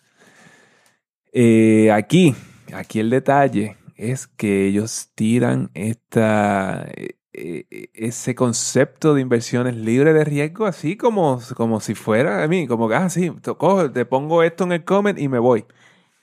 Eh, 1.32 1.90
aquí, 1.92 2.34
aquí 2.74 3.00
el 3.00 3.10
detalle 3.10 3.76
es 3.96 4.26
que 4.26 4.66
ellos 4.66 5.08
tiran 5.14 5.70
esta, 5.74 6.86
eh, 6.92 7.88
ese 7.94 8.34
concepto 8.34 9.14
de 9.14 9.20
inversiones 9.22 9.76
libre 9.76 10.12
de 10.12 10.24
riesgo, 10.24 10.66
así 10.66 10.96
como, 10.96 11.40
como 11.56 11.80
si 11.80 11.94
fuera 11.94 12.42
a 12.42 12.48
mí, 12.48 12.66
como 12.66 12.88
que, 12.88 12.94
ah, 12.94 13.08
sí, 13.10 13.30
cojo, 13.58 13.90
te 13.90 14.04
pongo 14.04 14.42
esto 14.42 14.64
en 14.64 14.72
el 14.72 14.84
comment 14.84 15.18
y 15.18 15.28
me 15.28 15.38
voy. 15.38 15.64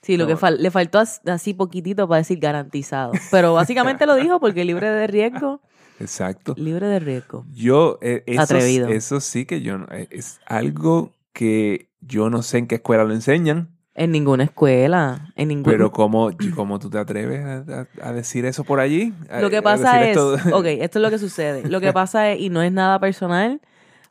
Sí, 0.01 0.17
lo 0.17 0.25
No. 0.25 0.29
que 0.29 0.36
fal- 0.38 0.58
le 0.58 0.69
faltó 0.69 0.99
as- 0.99 1.21
así 1.25 1.53
poquitito 1.53 2.08
para 2.08 2.17
decir 2.19 2.38
garantizado. 2.39 3.13
Pero 3.32 3.53
básicamente 3.53 4.06
lo 4.06 4.15
dijo 4.15 4.39
porque 4.39 4.65
libre 4.65 4.89
de 4.89 5.08
riesgo, 5.08 5.62
Exacto. 5.99 6.56
libre 6.58 6.88
de 6.88 6.99
riesgo. 6.99 7.45
Yo, 7.53 7.99
eh, 8.01 8.23
eso, 8.27 8.41
Atrevido. 8.41 8.89
eso 8.89 9.19
sí 9.21 9.45
que 9.45 9.62
yo, 9.62 9.77
es 10.10 10.39
algo 10.45 11.13
que 11.32 11.89
yo 12.01 12.29
no 12.29 12.43
sé 12.43 12.58
en 12.58 12.67
qué 12.67 12.75
escuela 12.75 13.03
lo 13.06 13.13
enseñan, 13.13 13.69
En 13.95 14.12
ninguna 14.12 14.43
escuela, 14.45 15.32
en 15.36 15.49
ningún... 15.49 15.71
pero 15.71 15.91
¿cómo, 15.91 16.32
cómo 16.56 16.79
tú 16.79 16.89
te 16.89 16.97
atreves 16.97 17.45
a, 17.45 17.88
a- 18.01 18.10
a 18.10 18.12
decir 18.13 18.43
eso 18.45 18.63
por 18.63 18.79
allí? 18.79 19.13
A- 19.29 19.39
Lo 19.41 19.51
que 19.51 19.62
pasa 19.62 20.01
es, 20.03 20.17
esto- 20.17 20.58
ok, 20.58 20.65
esto 20.65 20.97
es 20.99 21.03
lo 21.03 21.10
que 21.12 21.19
sucede. 21.19 21.69
Lo 21.69 21.79
que 21.79 21.93
pasa 21.93 22.32
es, 22.32 22.39
y 22.41 22.49
no 22.49 22.63
es 22.63 22.71
nada 22.71 22.99
personal, 22.99 23.62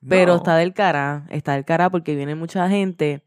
pero 0.06 0.36
está 0.36 0.56
del 0.56 0.72
cara, 0.72 1.26
está 1.30 1.54
del 1.54 1.64
cara 1.64 1.90
porque 1.90 2.14
viene 2.14 2.36
mucha 2.36 2.68
gente, 2.68 3.22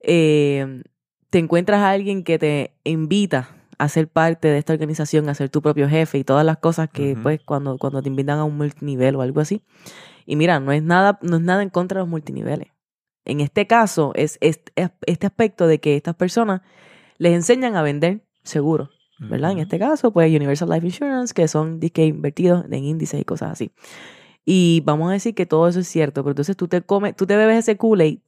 eh, 0.00 0.82
te 1.30 1.38
encuentras 1.38 1.80
a 1.80 1.90
alguien 1.90 2.22
que 2.24 2.38
te 2.38 2.72
invita 2.84 3.48
a 3.78 3.88
ser 3.88 4.06
parte 4.08 4.48
de 4.48 4.58
esta 4.58 4.72
organización, 4.72 5.28
a 5.28 5.34
ser 5.34 5.48
tu 5.50 5.60
propio 5.60 5.88
jefe 5.88 6.18
y 6.18 6.24
todas 6.24 6.46
las 6.46 6.58
cosas 6.58 6.88
que 6.90 7.16
pues 7.22 7.40
cuando, 7.44 7.76
cuando 7.78 8.00
te 8.02 8.08
invitan 8.08 8.38
a 8.38 8.44
un 8.44 8.56
multinivel 8.56 9.16
o 9.16 9.22
algo 9.22 9.40
así. 9.40 9.62
Y 10.26 10.36
mira, 10.36 10.60
no 10.60 10.70
es 10.72 10.82
nada, 10.82 11.18
no 11.22 11.36
es 11.36 11.42
nada 11.42 11.62
en 11.62 11.70
contra 11.70 11.98
de 11.98 12.02
los 12.02 12.08
multiniveles. 12.08 12.68
En 13.24 13.40
este 13.40 13.66
caso 13.66 14.12
es, 14.14 14.38
es- 14.40 14.60
es 14.76 14.90
este 15.06 15.26
aspecto 15.26 15.66
de 15.66 15.80
que 15.80 15.96
estas 15.96 16.14
personas 16.14 16.60
les 17.18 17.32
enseñan 17.34 17.76
a 17.76 17.82
vender 17.82 18.24
seguros. 18.42 18.90
¿verdad? 19.18 19.52
En 19.52 19.58
este 19.60 19.78
caso, 19.78 20.12
pues 20.12 20.34
Universal 20.34 20.68
Life 20.68 20.86
Insurance, 20.86 21.32
que 21.32 21.46
son 21.48 21.78
disque 21.80 22.04
invertidos 22.04 22.64
en 22.70 22.84
índices 22.84 23.20
y 23.20 23.24
cosas 23.24 23.52
así. 23.52 23.70
Y 24.44 24.82
vamos 24.84 25.08
a 25.08 25.12
decir 25.12 25.34
que 25.34 25.46
todo 25.46 25.68
eso 25.68 25.80
es 25.80 25.88
cierto, 25.88 26.22
pero 26.22 26.32
entonces 26.32 26.56
tú 26.56 26.66
te 26.68 26.82
comes, 26.82 27.14
tú 27.16 27.24
te 27.24 27.36
bebes 27.36 27.58
ese 27.60 27.78
Kool-Aid 27.78 28.18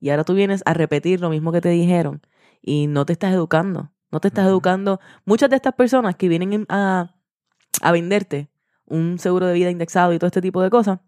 y 0.00 0.08
ahora 0.10 0.24
tú 0.24 0.34
vienes 0.34 0.62
a 0.64 0.72
repetir 0.74 1.20
lo 1.20 1.28
mismo 1.30 1.52
que 1.52 1.60
te 1.60 1.68
dijeron 1.68 2.22
y 2.62 2.86
no 2.86 3.04
te 3.06 3.12
estás 3.12 3.32
educando. 3.34 3.92
No 4.10 4.18
te 4.18 4.28
estás 4.28 4.46
educando. 4.46 4.98
Muchas 5.26 5.50
de 5.50 5.56
estas 5.56 5.74
personas 5.74 6.16
que 6.16 6.28
vienen 6.28 6.52
en- 6.54 6.66
a, 6.70 7.14
a 7.82 7.92
venderte 7.92 8.48
un 8.86 9.18
seguro 9.20 9.46
de 9.46 9.52
vida 9.54 9.70
indexado 9.70 10.12
y 10.14 10.18
todo 10.18 10.26
este 10.26 10.40
tipo 10.40 10.62
de 10.62 10.70
cosas, 10.70 11.00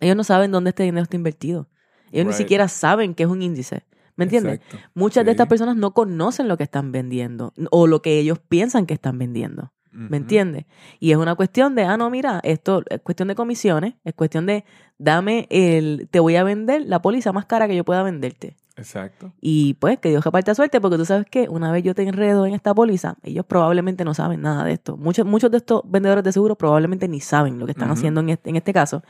ellos 0.00 0.16
no 0.16 0.24
saben 0.24 0.50
dónde 0.50 0.70
este 0.70 0.82
dinero 0.84 1.02
está 1.04 1.16
invertido. 1.16 1.68
Ellos 2.12 2.26
ni 2.26 2.32
siquiera 2.32 2.68
saben 2.68 3.14
qué 3.14 3.24
es 3.24 3.28
un 3.28 3.42
índice. 3.42 3.84
¿Me 4.16 4.24
entiendes? 4.24 4.54
Exacto. 4.54 4.78
Muchas 4.94 5.24
de 5.24 5.30
estas 5.30 5.46
personas 5.46 5.76
no 5.76 5.92
conocen 5.94 6.48
lo 6.48 6.56
que 6.56 6.64
están 6.64 6.90
vendiendo 6.90 7.52
o 7.70 7.86
lo 7.86 8.02
que 8.02 8.18
ellos 8.18 8.38
piensan 8.40 8.84
que 8.84 8.94
están 8.94 9.16
vendiendo. 9.18 9.72
¿Me 9.92 10.06
Ujú. 10.06 10.14
entiendes? 10.16 10.66
Y 11.00 11.12
es 11.12 11.16
una 11.16 11.34
cuestión 11.34 11.74
de, 11.74 11.84
ah, 11.84 11.96
no, 11.96 12.10
mira, 12.10 12.40
esto 12.42 12.82
es 12.88 13.00
cuestión 13.00 13.28
de 13.28 13.34
comisiones, 13.34 13.94
es 14.04 14.14
cuestión 14.14 14.46
de, 14.46 14.64
dame 14.98 15.46
el, 15.50 16.08
te 16.10 16.20
voy 16.20 16.36
a 16.36 16.44
vender 16.44 16.82
la 16.82 17.00
póliza 17.00 17.32
más 17.32 17.46
cara 17.46 17.66
que 17.68 17.74
yo 17.76 17.84
pueda 17.84 18.02
venderte. 18.02 18.56
Exacto. 18.76 19.32
Y 19.40 19.74
pues 19.74 19.98
que 19.98 20.08
Dios 20.10 20.24
reparte 20.24 20.54
suerte, 20.54 20.80
porque 20.80 20.96
tú 20.96 21.04
sabes 21.04 21.26
que 21.28 21.48
una 21.48 21.72
vez 21.72 21.82
yo 21.82 21.94
te 21.94 22.02
enredo 22.02 22.46
en 22.46 22.54
esta 22.54 22.74
póliza, 22.74 23.16
ellos 23.24 23.44
probablemente 23.44 24.04
no 24.04 24.14
saben 24.14 24.40
nada 24.40 24.64
de 24.64 24.72
esto. 24.72 24.96
Muchos, 24.96 25.26
muchos 25.26 25.50
de 25.50 25.56
estos 25.56 25.82
vendedores 25.84 26.22
de 26.22 26.32
seguros 26.32 26.56
probablemente 26.56 27.08
ni 27.08 27.20
saben 27.20 27.58
lo 27.58 27.66
que 27.66 27.72
están 27.72 27.90
haciendo 27.90 28.20
en 28.20 28.30
este, 28.30 28.50
en 28.50 28.56
este 28.56 28.72
caso. 28.72 29.02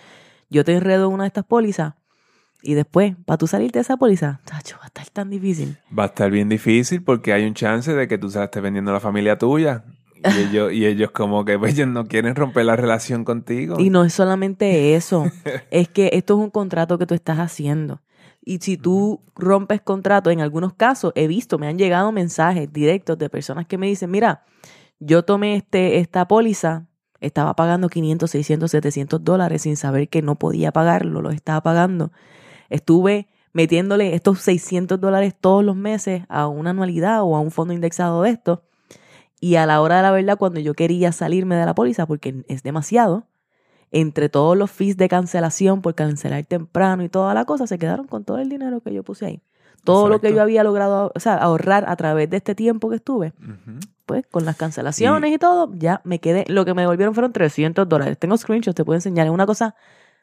Yo 0.48 0.64
te 0.64 0.74
enredo 0.74 1.08
en 1.08 1.14
una 1.14 1.24
de 1.24 1.28
estas 1.28 1.44
pólizas 1.44 1.94
y 2.62 2.74
después, 2.74 3.14
para 3.24 3.38
tú 3.38 3.46
salirte 3.46 3.78
de 3.78 3.82
esa 3.82 3.96
póliza, 3.96 4.40
chacho, 4.44 4.76
va 4.78 4.84
a 4.84 4.86
estar 4.86 5.08
tan 5.10 5.30
difícil. 5.30 5.78
Va 5.96 6.04
a 6.04 6.06
estar 6.06 6.30
bien 6.30 6.48
difícil 6.48 7.02
porque 7.02 7.32
hay 7.32 7.46
un 7.46 7.54
chance 7.54 7.92
de 7.92 8.08
que 8.08 8.18
tú 8.18 8.30
se 8.30 8.38
la 8.38 8.46
estés 8.46 8.62
vendiendo 8.62 8.90
a 8.90 8.94
la 8.94 9.00
familia 9.00 9.38
tuya. 9.38 9.84
Y 10.16 10.38
ellos, 10.48 10.72
y 10.72 10.84
ellos 10.84 11.12
como 11.12 11.44
que 11.44 11.56
pues, 11.58 11.74
ellos 11.74 11.86
no 11.88 12.06
quieren 12.06 12.34
romper 12.34 12.64
la 12.64 12.74
relación 12.74 13.24
contigo. 13.24 13.76
Y 13.78 13.90
no 13.90 14.04
es 14.04 14.12
solamente 14.12 14.96
eso, 14.96 15.30
es 15.70 15.88
que 15.88 16.10
esto 16.14 16.34
es 16.34 16.40
un 16.40 16.50
contrato 16.50 16.98
que 16.98 17.06
tú 17.06 17.14
estás 17.14 17.38
haciendo. 17.38 18.02
Y 18.44 18.58
si 18.58 18.76
tú 18.76 19.20
rompes 19.36 19.80
contrato, 19.80 20.30
en 20.30 20.40
algunos 20.40 20.72
casos 20.72 21.12
he 21.14 21.28
visto, 21.28 21.58
me 21.58 21.68
han 21.68 21.78
llegado 21.78 22.10
mensajes 22.12 22.72
directos 22.72 23.18
de 23.18 23.28
personas 23.28 23.66
que 23.66 23.78
me 23.78 23.86
dicen, 23.86 24.10
mira, 24.10 24.44
yo 24.98 25.22
tomé 25.22 25.54
este, 25.56 25.98
esta 25.98 26.26
póliza, 26.26 26.86
estaba 27.20 27.54
pagando 27.54 27.88
500, 27.88 28.30
600, 28.30 28.70
700 28.70 29.22
dólares 29.22 29.62
sin 29.62 29.76
saber 29.76 30.08
que 30.08 30.22
no 30.22 30.36
podía 30.36 30.72
pagarlo, 30.72 31.20
lo 31.20 31.30
estaba 31.30 31.60
pagando. 31.62 32.10
Estuve 32.68 33.28
metiéndole 33.52 34.14
estos 34.14 34.40
600 34.40 35.00
dólares 35.00 35.34
todos 35.38 35.64
los 35.64 35.76
meses 35.76 36.22
a 36.28 36.46
una 36.46 36.70
anualidad 36.70 37.22
o 37.22 37.36
a 37.36 37.40
un 37.40 37.50
fondo 37.50 37.74
indexado 37.74 38.22
de 38.22 38.30
esto. 38.30 38.62
Y 39.40 39.56
a 39.56 39.66
la 39.66 39.80
hora 39.80 39.96
de 39.96 40.02
la 40.02 40.10
verdad, 40.10 40.38
cuando 40.38 40.60
yo 40.60 40.74
quería 40.74 41.12
salirme 41.12 41.56
de 41.56 41.64
la 41.64 41.74
póliza, 41.74 42.06
porque 42.06 42.44
es 42.48 42.62
demasiado, 42.62 43.26
entre 43.90 44.28
todos 44.28 44.56
los 44.56 44.70
fees 44.70 44.96
de 44.96 45.08
cancelación 45.08 45.80
por 45.80 45.94
cancelar 45.94 46.44
temprano 46.44 47.02
y 47.04 47.08
toda 47.08 47.34
la 47.34 47.44
cosa, 47.44 47.66
se 47.66 47.78
quedaron 47.78 48.06
con 48.06 48.24
todo 48.24 48.38
el 48.38 48.48
dinero 48.48 48.80
que 48.80 48.92
yo 48.92 49.02
puse 49.02 49.26
ahí. 49.26 49.42
Todo 49.84 50.08
lo 50.08 50.20
que 50.20 50.34
yo 50.34 50.42
había 50.42 50.64
logrado 50.64 51.12
o 51.14 51.20
sea, 51.20 51.34
ahorrar 51.36 51.84
a 51.88 51.96
través 51.96 52.28
de 52.28 52.36
este 52.36 52.54
tiempo 52.54 52.90
que 52.90 52.96
estuve, 52.96 53.32
pues 54.06 54.26
con 54.26 54.44
las 54.44 54.56
cancelaciones 54.56 55.32
y, 55.32 55.38
todo, 55.38 55.72
ya 55.74 56.02
me 56.04 56.18
quedé. 56.18 56.44
Lo 56.48 56.64
que 56.64 56.74
me 56.74 56.82
devolvieron 56.82 57.14
fueron 57.14 57.32
300 57.32 57.88
dólares. 57.88 58.18
Tengo 58.18 58.36
screenshots, 58.36 58.74
te 58.74 58.84
puedo 58.84 58.96
enseñar. 58.96 59.26
Es 59.26 59.32
una 59.32 59.46
cosa 59.46 59.76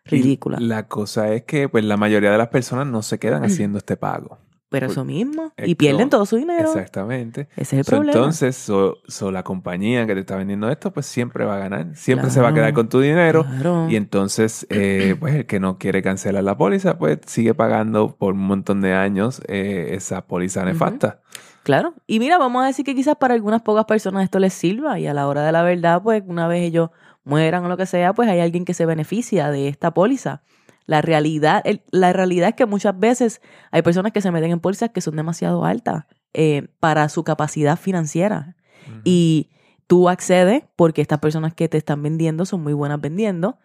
Y 0.06 0.10
ridícula. 0.22 0.58
La 0.60 0.88
cosa 0.88 1.34
es 1.34 1.44
que 1.44 1.68
pues 1.70 1.84
la 1.84 1.98
mayoría 1.98 2.32
de 2.32 2.38
las 2.38 2.50
personas 2.50 2.88
no 2.88 3.02
se 3.02 3.18
quedan 3.20 3.44
haciendo 3.44 3.78
este 3.78 3.98
pago. 3.98 4.40
Pero 4.70 4.88
eso 4.88 5.06
mismo. 5.06 5.54
Y 5.58 5.76
pierden 5.76 6.10
todo 6.10 6.26
su 6.26 6.36
dinero. 6.36 6.68
Exactamente. 6.68 7.48
Ese 7.56 7.62
es 7.62 7.74
el 7.80 7.84
So, 7.86 7.92
problema. 7.92 8.12
entonces, 8.12 8.58
so- 8.58 8.98
so 9.08 9.32
la 9.32 9.44
compañía 9.44 10.06
que 10.06 10.16
te 10.16 10.20
está 10.22 10.36
vendiendo 10.36 10.70
esto, 10.70 10.92
pues 10.92 11.06
siempre 11.06 11.46
va 11.46 11.56
a 11.56 11.60
ganar. 11.60 11.96
Siempre 11.96 12.30
se 12.30 12.42
va 12.42 12.50
a 12.50 12.54
quedar 12.54 12.74
con 12.74 12.90
tu 12.90 13.00
dinero. 13.00 13.46
Claro. 13.46 13.88
Y 13.90 13.96
entonces, 13.96 14.66
eh, 14.70 15.16
pues 15.20 15.36
el 15.36 15.46
que 15.46 15.60
no 15.62 15.78
quiere 15.78 16.02
cancelar 16.02 16.44
la 16.44 16.58
póliza, 16.58 16.98
pues 16.98 17.20
sigue 17.26 17.54
pagando 17.54 18.16
por 18.18 18.34
un 18.34 18.42
montón 18.42 18.82
de 18.82 18.94
años 18.94 19.42
eh, 19.48 19.90
esa 19.92 20.26
póliza 20.26 20.66
nefasta. 20.66 21.22
Claro. 21.64 21.94
Y 22.06 22.20
mira, 22.20 22.38
vamos 22.38 22.64
a 22.64 22.68
decir 22.68 22.84
que 22.84 22.96
quizás 22.96 23.16
para 23.16 23.34
algunas 23.34 23.62
pocas 23.62 23.86
personas 23.86 24.24
esto 24.24 24.40
les 24.40 24.54
sirva 24.54 25.00
y 25.00 25.08
a 25.08 25.14
la 25.14 25.28
hora 25.28 25.44
de 25.46 25.52
la 25.54 25.64
verdad, 25.64 26.02
pues 26.04 26.22
una 26.26 26.48
vez 26.48 26.64
ellos 26.64 26.90
mueran 27.26 27.66
o 27.66 27.68
lo 27.70 27.76
que 27.78 27.86
sea, 27.86 28.14
pues 28.14 28.30
hay 28.30 28.40
alguien 28.40 28.64
que 28.64 28.74
se 28.74 28.86
beneficia 28.86 29.50
de 29.52 29.68
esta 29.68 29.94
póliza. 29.94 30.42
La 30.86 31.02
realidad, 31.02 31.62
el- 31.66 31.82
la 31.92 32.14
realidad 32.14 32.50
es 32.50 32.56
que 32.56 32.66
muchas 32.66 32.98
veces 32.98 33.42
hay 33.72 33.82
personas 33.82 34.12
que 34.12 34.22
se 34.22 34.32
meten 34.32 34.52
en 34.52 34.60
pólizas 34.60 34.92
que 34.92 35.02
son 35.02 35.16
demasiado 35.16 35.66
altas 35.66 36.06
eh, 36.34 36.68
para 36.80 37.08
su 37.10 37.24
capacidad 37.24 37.78
financiera. 37.78 38.56
Y 39.04 39.50
tú 39.88 40.10
accedes 40.10 40.64
porque 40.76 41.02
estas 41.02 41.20
personas 41.20 41.54
que 41.54 41.68
te 41.70 41.78
están 41.78 42.04
vendiendo 42.04 42.46
son 42.46 42.62
muy 42.62 42.74
buenas 42.74 43.02
vendiendo. 43.02 43.58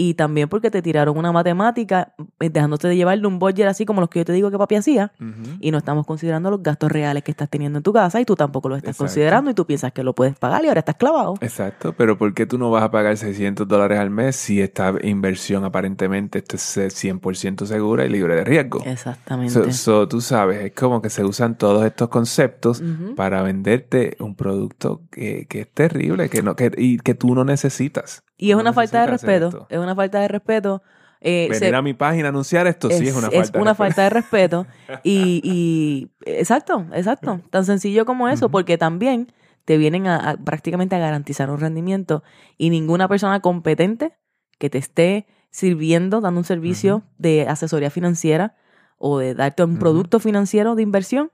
Y 0.00 0.14
también 0.14 0.48
porque 0.48 0.70
te 0.70 0.80
tiraron 0.80 1.18
una 1.18 1.30
matemática 1.30 2.14
eh, 2.40 2.48
dejándote 2.48 2.88
de 2.88 2.96
llevarle 2.96 3.26
un 3.26 3.38
budget 3.38 3.66
así 3.66 3.84
como 3.84 4.00
los 4.00 4.08
que 4.08 4.20
yo 4.20 4.24
te 4.24 4.32
digo 4.32 4.50
que 4.50 4.56
papi 4.56 4.76
hacía 4.76 5.12
y 5.60 5.70
no 5.70 5.76
estamos 5.76 6.06
considerando 6.06 6.50
los 6.50 6.62
gastos 6.62 6.90
reales 6.90 7.22
que 7.22 7.30
estás 7.30 7.50
teniendo 7.50 7.80
en 7.80 7.82
tu 7.82 7.92
casa 7.92 8.18
y 8.18 8.24
tú 8.24 8.34
tampoco 8.34 8.70
los 8.70 8.78
estás 8.78 8.92
Exacto. 8.92 9.04
considerando 9.04 9.50
y 9.50 9.54
tú 9.54 9.66
piensas 9.66 9.92
que 9.92 10.02
lo 10.02 10.14
puedes 10.14 10.38
pagar 10.38 10.64
y 10.64 10.68
ahora 10.68 10.78
estás 10.78 10.94
clavado. 10.94 11.34
Exacto, 11.42 11.92
pero 11.92 12.16
¿por 12.16 12.32
qué 12.32 12.46
tú 12.46 12.56
no 12.56 12.70
vas 12.70 12.82
a 12.82 12.90
pagar 12.90 13.14
600 13.14 13.68
dólares 13.68 13.98
al 13.98 14.08
mes 14.08 14.36
si 14.36 14.62
esta 14.62 14.94
inversión 15.02 15.64
aparentemente 15.64 16.38
esto 16.38 16.56
es 16.56 16.76
eh, 16.78 16.88
100% 16.88 17.66
segura 17.66 18.06
y 18.06 18.08
libre 18.08 18.36
de 18.36 18.44
riesgo? 18.44 18.82
Exactamente. 18.86 19.52
So, 19.52 19.70
so, 19.70 20.08
tú 20.08 20.22
sabes, 20.22 20.64
es 20.64 20.72
como 20.72 21.02
que 21.02 21.10
se 21.10 21.24
usan 21.24 21.58
todos 21.58 21.84
estos 21.84 22.08
conceptos 22.08 22.82
para 23.16 23.42
venderte 23.42 24.16
un 24.18 24.34
producto 24.34 25.02
que, 25.10 25.44
que 25.46 25.60
es 25.60 25.70
terrible 25.70 26.30
que 26.30 26.42
no, 26.42 26.56
que, 26.56 26.72
y 26.78 26.96
que 26.96 27.12
tú 27.12 27.34
no 27.34 27.44
necesitas. 27.44 28.24
Y 28.40 28.50
es 28.50 28.56
una 28.56 28.72
falta 28.72 29.00
de 29.02 29.06
respeto. 29.06 29.66
Es 29.68 29.78
una 29.78 29.94
falta 29.94 30.20
de 30.20 30.28
respeto. 30.28 30.82
Eh, 31.20 31.48
Venir 31.50 31.58
se- 31.70 31.74
a 31.76 31.82
mi 31.82 31.92
página 31.92 32.28
a 32.28 32.30
anunciar 32.30 32.66
esto 32.66 32.88
sí 32.90 33.06
es 33.08 33.14
una 33.14 33.30
falta 33.30 33.36
de 33.36 33.42
respeto. 33.42 33.74
falta 33.74 34.02
de 34.04 34.10
respeto. 34.10 34.66
Y, 35.04 35.40
y- 35.44 36.10
exacto, 36.24 36.86
exacto. 36.94 37.40
Tan 37.50 37.64
sencillo 37.66 38.04
como 38.06 38.28
eso, 38.28 38.48
porque 38.50 38.78
también 38.78 39.32
te 39.66 39.76
vienen 39.76 40.06
a, 40.06 40.30
a 40.30 40.36
prácticamente 40.38 40.96
a 40.96 40.98
garantizar 40.98 41.50
un 41.50 41.58
rendimiento 41.60 42.22
y 42.56 42.70
ninguna 42.70 43.06
persona 43.08 43.40
competente 43.40 44.16
que 44.58 44.70
te 44.70 44.78
esté 44.78 45.26
sirviendo, 45.50 46.20
dando 46.22 46.40
un 46.40 46.44
servicio 46.44 47.02
de 47.18 47.46
asesoría 47.48 47.90
financiera 47.90 48.56
o 48.96 49.18
de 49.18 49.34
darte 49.34 49.62
un 49.64 49.78
producto 49.78 50.20
financiero 50.20 50.74
de 50.74 50.82
inversión, 50.82 51.30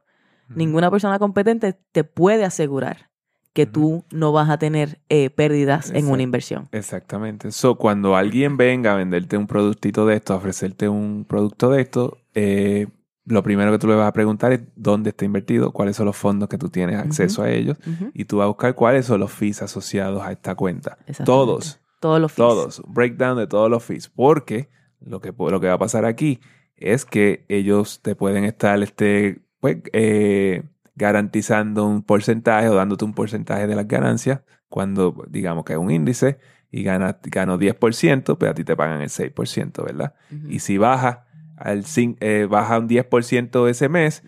ninguna 0.48 0.90
persona 0.90 1.18
competente 1.18 1.78
te 1.92 2.02
puede 2.04 2.44
asegurar 2.44 3.10
que 3.56 3.64
tú 3.64 4.04
no 4.12 4.32
vas 4.32 4.50
a 4.50 4.58
tener 4.58 5.00
eh, 5.08 5.30
pérdidas 5.30 5.90
en 5.90 6.10
una 6.10 6.22
inversión. 6.22 6.68
Exactamente. 6.72 7.50
So, 7.52 7.76
cuando 7.76 8.14
alguien 8.14 8.58
venga 8.58 8.92
a 8.92 8.96
venderte 8.96 9.38
un 9.38 9.46
productito 9.46 10.04
de 10.04 10.16
esto, 10.16 10.34
a 10.34 10.36
ofrecerte 10.36 10.90
un 10.90 11.24
producto 11.26 11.70
de 11.70 11.80
esto, 11.80 12.18
eh, 12.34 12.88
lo 13.24 13.42
primero 13.42 13.72
que 13.72 13.78
tú 13.78 13.86
le 13.88 13.94
vas 13.94 14.08
a 14.08 14.12
preguntar 14.12 14.52
es 14.52 14.60
dónde 14.76 15.08
está 15.08 15.24
invertido, 15.24 15.72
cuáles 15.72 15.96
son 15.96 16.04
los 16.04 16.16
fondos 16.18 16.50
que 16.50 16.58
tú 16.58 16.68
tienes 16.68 16.98
acceso 16.98 17.42
a 17.42 17.50
ellos, 17.50 17.78
y 18.12 18.26
tú 18.26 18.36
vas 18.36 18.44
a 18.44 18.48
buscar 18.48 18.74
cuáles 18.74 19.06
son 19.06 19.20
los 19.20 19.32
fees 19.32 19.62
asociados 19.62 20.22
a 20.22 20.32
esta 20.32 20.54
cuenta. 20.54 20.98
Todos, 21.24 21.80
Todos 21.98 22.20
los 22.20 22.32
fees. 22.32 22.46
todos. 22.46 22.82
Breakdown 22.86 23.38
de 23.38 23.46
todos 23.46 23.70
los 23.70 23.82
fees. 23.82 24.10
Porque 24.10 24.68
lo 25.00 25.22
que, 25.22 25.32
lo 25.36 25.60
que 25.60 25.66
va 25.68 25.72
a 25.72 25.78
pasar 25.78 26.04
aquí 26.04 26.40
es 26.76 27.06
que 27.06 27.46
ellos 27.48 28.00
te 28.02 28.14
pueden 28.14 28.44
estar 28.44 28.82
este, 28.82 29.40
pues, 29.60 29.78
eh, 29.94 30.62
garantizando 30.96 31.86
un 31.86 32.02
porcentaje 32.02 32.68
o 32.68 32.74
dándote 32.74 33.04
un 33.04 33.14
porcentaje 33.14 33.66
de 33.66 33.76
las 33.76 33.86
ganancias 33.86 34.40
cuando 34.68 35.24
digamos 35.28 35.64
que 35.64 35.74
es 35.74 35.78
un 35.78 35.90
índice 35.90 36.38
y 36.70 36.82
gana, 36.82 37.18
gano 37.22 37.58
10%, 37.58 38.36
pues 38.36 38.50
a 38.50 38.54
ti 38.54 38.64
te 38.64 38.76
pagan 38.76 39.00
el 39.00 39.08
6%, 39.08 39.84
¿verdad? 39.84 40.14
Y 40.48 40.58
si 40.58 40.78
baja, 40.78 41.26
al, 41.56 41.84
eh, 41.96 42.46
baja 42.50 42.78
un 42.78 42.88
10% 42.88 43.68
ese 43.68 43.88
mes, 43.88 44.24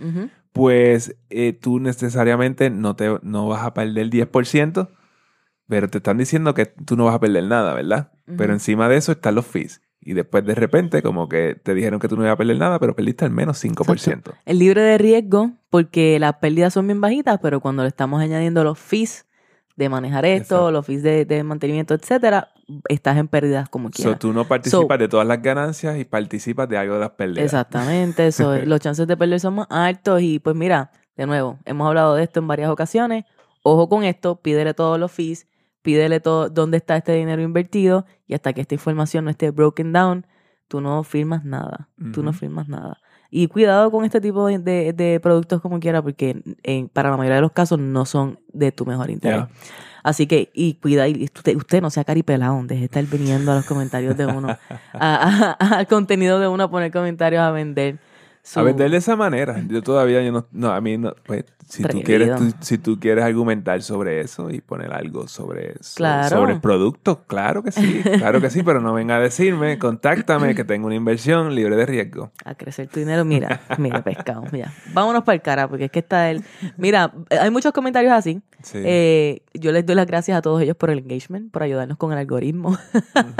pues 0.52 1.16
eh, 1.30 1.52
tú 1.52 1.80
necesariamente 1.80 2.70
no, 2.70 2.96
te, 2.96 3.18
no 3.22 3.48
vas 3.48 3.64
a 3.64 3.74
perder 3.74 4.04
el 4.04 4.10
10%, 4.10 4.88
pero 5.66 5.88
te 5.88 5.98
están 5.98 6.18
diciendo 6.18 6.54
que 6.54 6.66
tú 6.66 6.96
no 6.96 7.06
vas 7.06 7.14
a 7.14 7.20
perder 7.20 7.44
nada, 7.44 7.74
¿verdad? 7.74 8.12
Pero 8.36 8.52
encima 8.52 8.88
de 8.88 8.96
eso 8.96 9.12
están 9.12 9.34
los 9.34 9.46
fees. 9.46 9.82
Y 10.08 10.14
después 10.14 10.42
de 10.46 10.54
repente 10.54 11.02
como 11.02 11.28
que 11.28 11.54
te 11.62 11.74
dijeron 11.74 12.00
que 12.00 12.08
tú 12.08 12.16
no 12.16 12.22
ibas 12.22 12.32
a 12.32 12.36
perder 12.38 12.56
nada, 12.56 12.78
pero 12.78 12.96
perdiste 12.96 13.26
al 13.26 13.30
menos 13.30 13.62
5%. 13.62 14.32
El 14.46 14.58
libre 14.58 14.80
de 14.80 14.96
riesgo, 14.96 15.50
porque 15.68 16.18
las 16.18 16.36
pérdidas 16.36 16.72
son 16.72 16.86
bien 16.86 16.98
bajitas, 17.00 17.38
pero 17.42 17.60
cuando 17.60 17.82
le 17.82 17.88
estamos 17.88 18.22
añadiendo 18.22 18.64
los 18.64 18.78
fees 18.78 19.26
de 19.76 19.90
manejar 19.90 20.24
esto, 20.24 20.54
Exacto. 20.54 20.70
los 20.70 20.86
fees 20.86 21.02
de, 21.02 21.24
de 21.26 21.42
mantenimiento, 21.44 21.92
etcétera, 21.92 22.48
estás 22.88 23.18
en 23.18 23.28
pérdidas 23.28 23.68
como 23.68 23.88
So, 23.88 23.92
quieras. 23.96 24.18
tú 24.18 24.32
no 24.32 24.46
participas 24.48 24.98
de 24.98 25.08
todas 25.08 25.26
las 25.26 25.42
ganancias 25.42 25.98
y 25.98 26.06
participas 26.06 26.68
de 26.70 26.78
algo 26.78 26.94
de 26.94 27.00
las 27.00 27.10
pérdidas. 27.10 27.44
Exactamente, 27.44 28.28
eso, 28.28 28.56
los 28.64 28.80
chances 28.80 29.06
de 29.06 29.14
perder 29.16 29.40
son 29.40 29.56
más 29.56 29.66
altos 29.68 30.22
y 30.22 30.38
pues 30.38 30.56
mira, 30.56 30.90
de 31.18 31.26
nuevo, 31.26 31.58
hemos 31.66 31.86
hablado 31.86 32.14
de 32.14 32.22
esto 32.24 32.40
en 32.40 32.48
varias 32.48 32.70
ocasiones. 32.70 33.24
Ojo 33.62 33.90
con 33.90 34.04
esto, 34.04 34.36
pídele 34.40 34.72
todos 34.72 34.98
los 34.98 35.12
fees, 35.12 35.46
pídele 35.88 36.20
todo 36.20 36.50
dónde 36.50 36.76
está 36.76 36.98
este 36.98 37.14
dinero 37.14 37.40
invertido 37.40 38.04
y 38.26 38.34
hasta 38.34 38.52
que 38.52 38.60
esta 38.60 38.74
información 38.74 39.24
no 39.24 39.30
esté 39.30 39.50
broken 39.52 39.90
down, 39.94 40.26
tú 40.68 40.82
no 40.82 41.02
firmas 41.02 41.46
nada, 41.46 41.88
tú 42.12 42.22
no 42.22 42.34
firmas 42.34 42.68
nada. 42.68 42.98
Y 43.30 43.46
cuidado 43.48 43.90
con 43.90 44.04
este 44.04 44.20
tipo 44.20 44.46
de, 44.46 44.58
de- 44.58 44.92
de 44.92 45.18
productos 45.18 45.62
como 45.62 45.80
quiera, 45.80 46.02
porque 46.02 46.42
en- 46.62 46.90
para 46.90 47.08
la 47.10 47.16
mayoría 47.16 47.36
de 47.36 47.40
los 47.40 47.52
casos 47.52 47.78
no 47.78 48.04
son 48.04 48.38
de 48.52 48.70
tu 48.70 48.84
mejor 48.84 49.08
interés. 49.08 49.40
Así 50.02 50.26
que, 50.26 50.50
y 50.52 50.74
cuida, 50.74 51.08
y 51.08 51.24
usted, 51.24 51.56
usted 51.56 51.80
no 51.80 51.88
sea 51.88 52.04
caripelado, 52.04 52.62
deje 52.64 52.80
de 52.80 52.84
estar 52.84 53.04
viniendo 53.06 53.50
a 53.52 53.54
los 53.56 53.64
comentarios 53.64 54.14
de 54.18 54.26
uno, 54.26 54.48
a- 54.48 55.56
a- 55.58 55.78
al 55.78 55.86
contenido 55.86 56.38
de 56.38 56.48
uno, 56.48 56.64
a 56.64 56.70
poner 56.70 56.92
comentarios 56.92 57.40
a 57.40 57.50
vender. 57.50 57.96
Su- 58.48 58.60
A 58.60 58.62
vender 58.62 58.90
de 58.90 58.96
esa 58.96 59.14
manera. 59.16 59.62
Yo 59.68 59.82
todavía, 59.82 60.22
yo 60.22 60.32
no, 60.32 60.46
no 60.52 60.70
a 60.72 60.80
mí 60.80 60.96
no, 60.96 61.14
pues, 61.26 61.44
si 61.68 61.82
tú, 61.82 62.00
quieres, 62.02 62.34
tú- 62.36 62.54
si 62.60 62.78
tú 62.78 62.98
quieres 62.98 63.22
argumentar 63.24 63.82
sobre 63.82 64.20
eso 64.20 64.48
y 64.50 64.62
poner 64.62 64.90
algo 64.92 65.28
sobre 65.28 65.72
eso, 65.72 65.96
Claro. 65.96 66.28
sobre 66.36 66.54
el 66.54 66.60
producto, 66.60 67.24
claro 67.26 67.62
que 67.62 67.72
sí, 67.72 68.00
claro 68.18 68.40
que 68.40 68.48
sí, 68.48 68.62
pero 68.62 68.80
no 68.80 68.94
venga 68.94 69.16
a 69.16 69.20
decirme, 69.20 69.78
contáctame 69.78 70.54
que 70.54 70.64
tengo 70.64 70.86
una 70.86 70.94
inversión 70.96 71.54
libre 71.54 71.76
de 71.76 71.84
riesgo. 71.84 72.32
a 72.44 72.54
crecer 72.54 72.88
tu 72.88 73.00
dinero. 73.00 73.24
Mira, 73.26 73.60
mira, 73.76 74.02
pescado. 74.02 74.44
Mira, 74.50 74.72
vámonos 74.94 75.24
para 75.24 75.34
el 75.36 75.42
cara, 75.42 75.68
porque 75.68 75.84
es 75.86 75.90
que 75.90 75.98
está 75.98 76.30
el. 76.30 76.42
Mira, 76.78 77.12
hay 77.38 77.50
muchos 77.50 77.72
comentarios 77.72 78.12
así. 78.14 78.40
Sí. 78.62 78.78
Eh, 78.84 79.42
yo 79.54 79.70
les 79.70 79.86
doy 79.86 79.94
las 79.94 80.06
gracias 80.06 80.36
a 80.36 80.42
todos 80.42 80.60
ellos 80.62 80.76
por 80.76 80.90
el 80.90 80.98
engagement, 80.98 81.52
por 81.52 81.62
ayudarnos 81.62 81.96
con 81.96 82.12
el 82.12 82.18
algoritmo. 82.18 82.76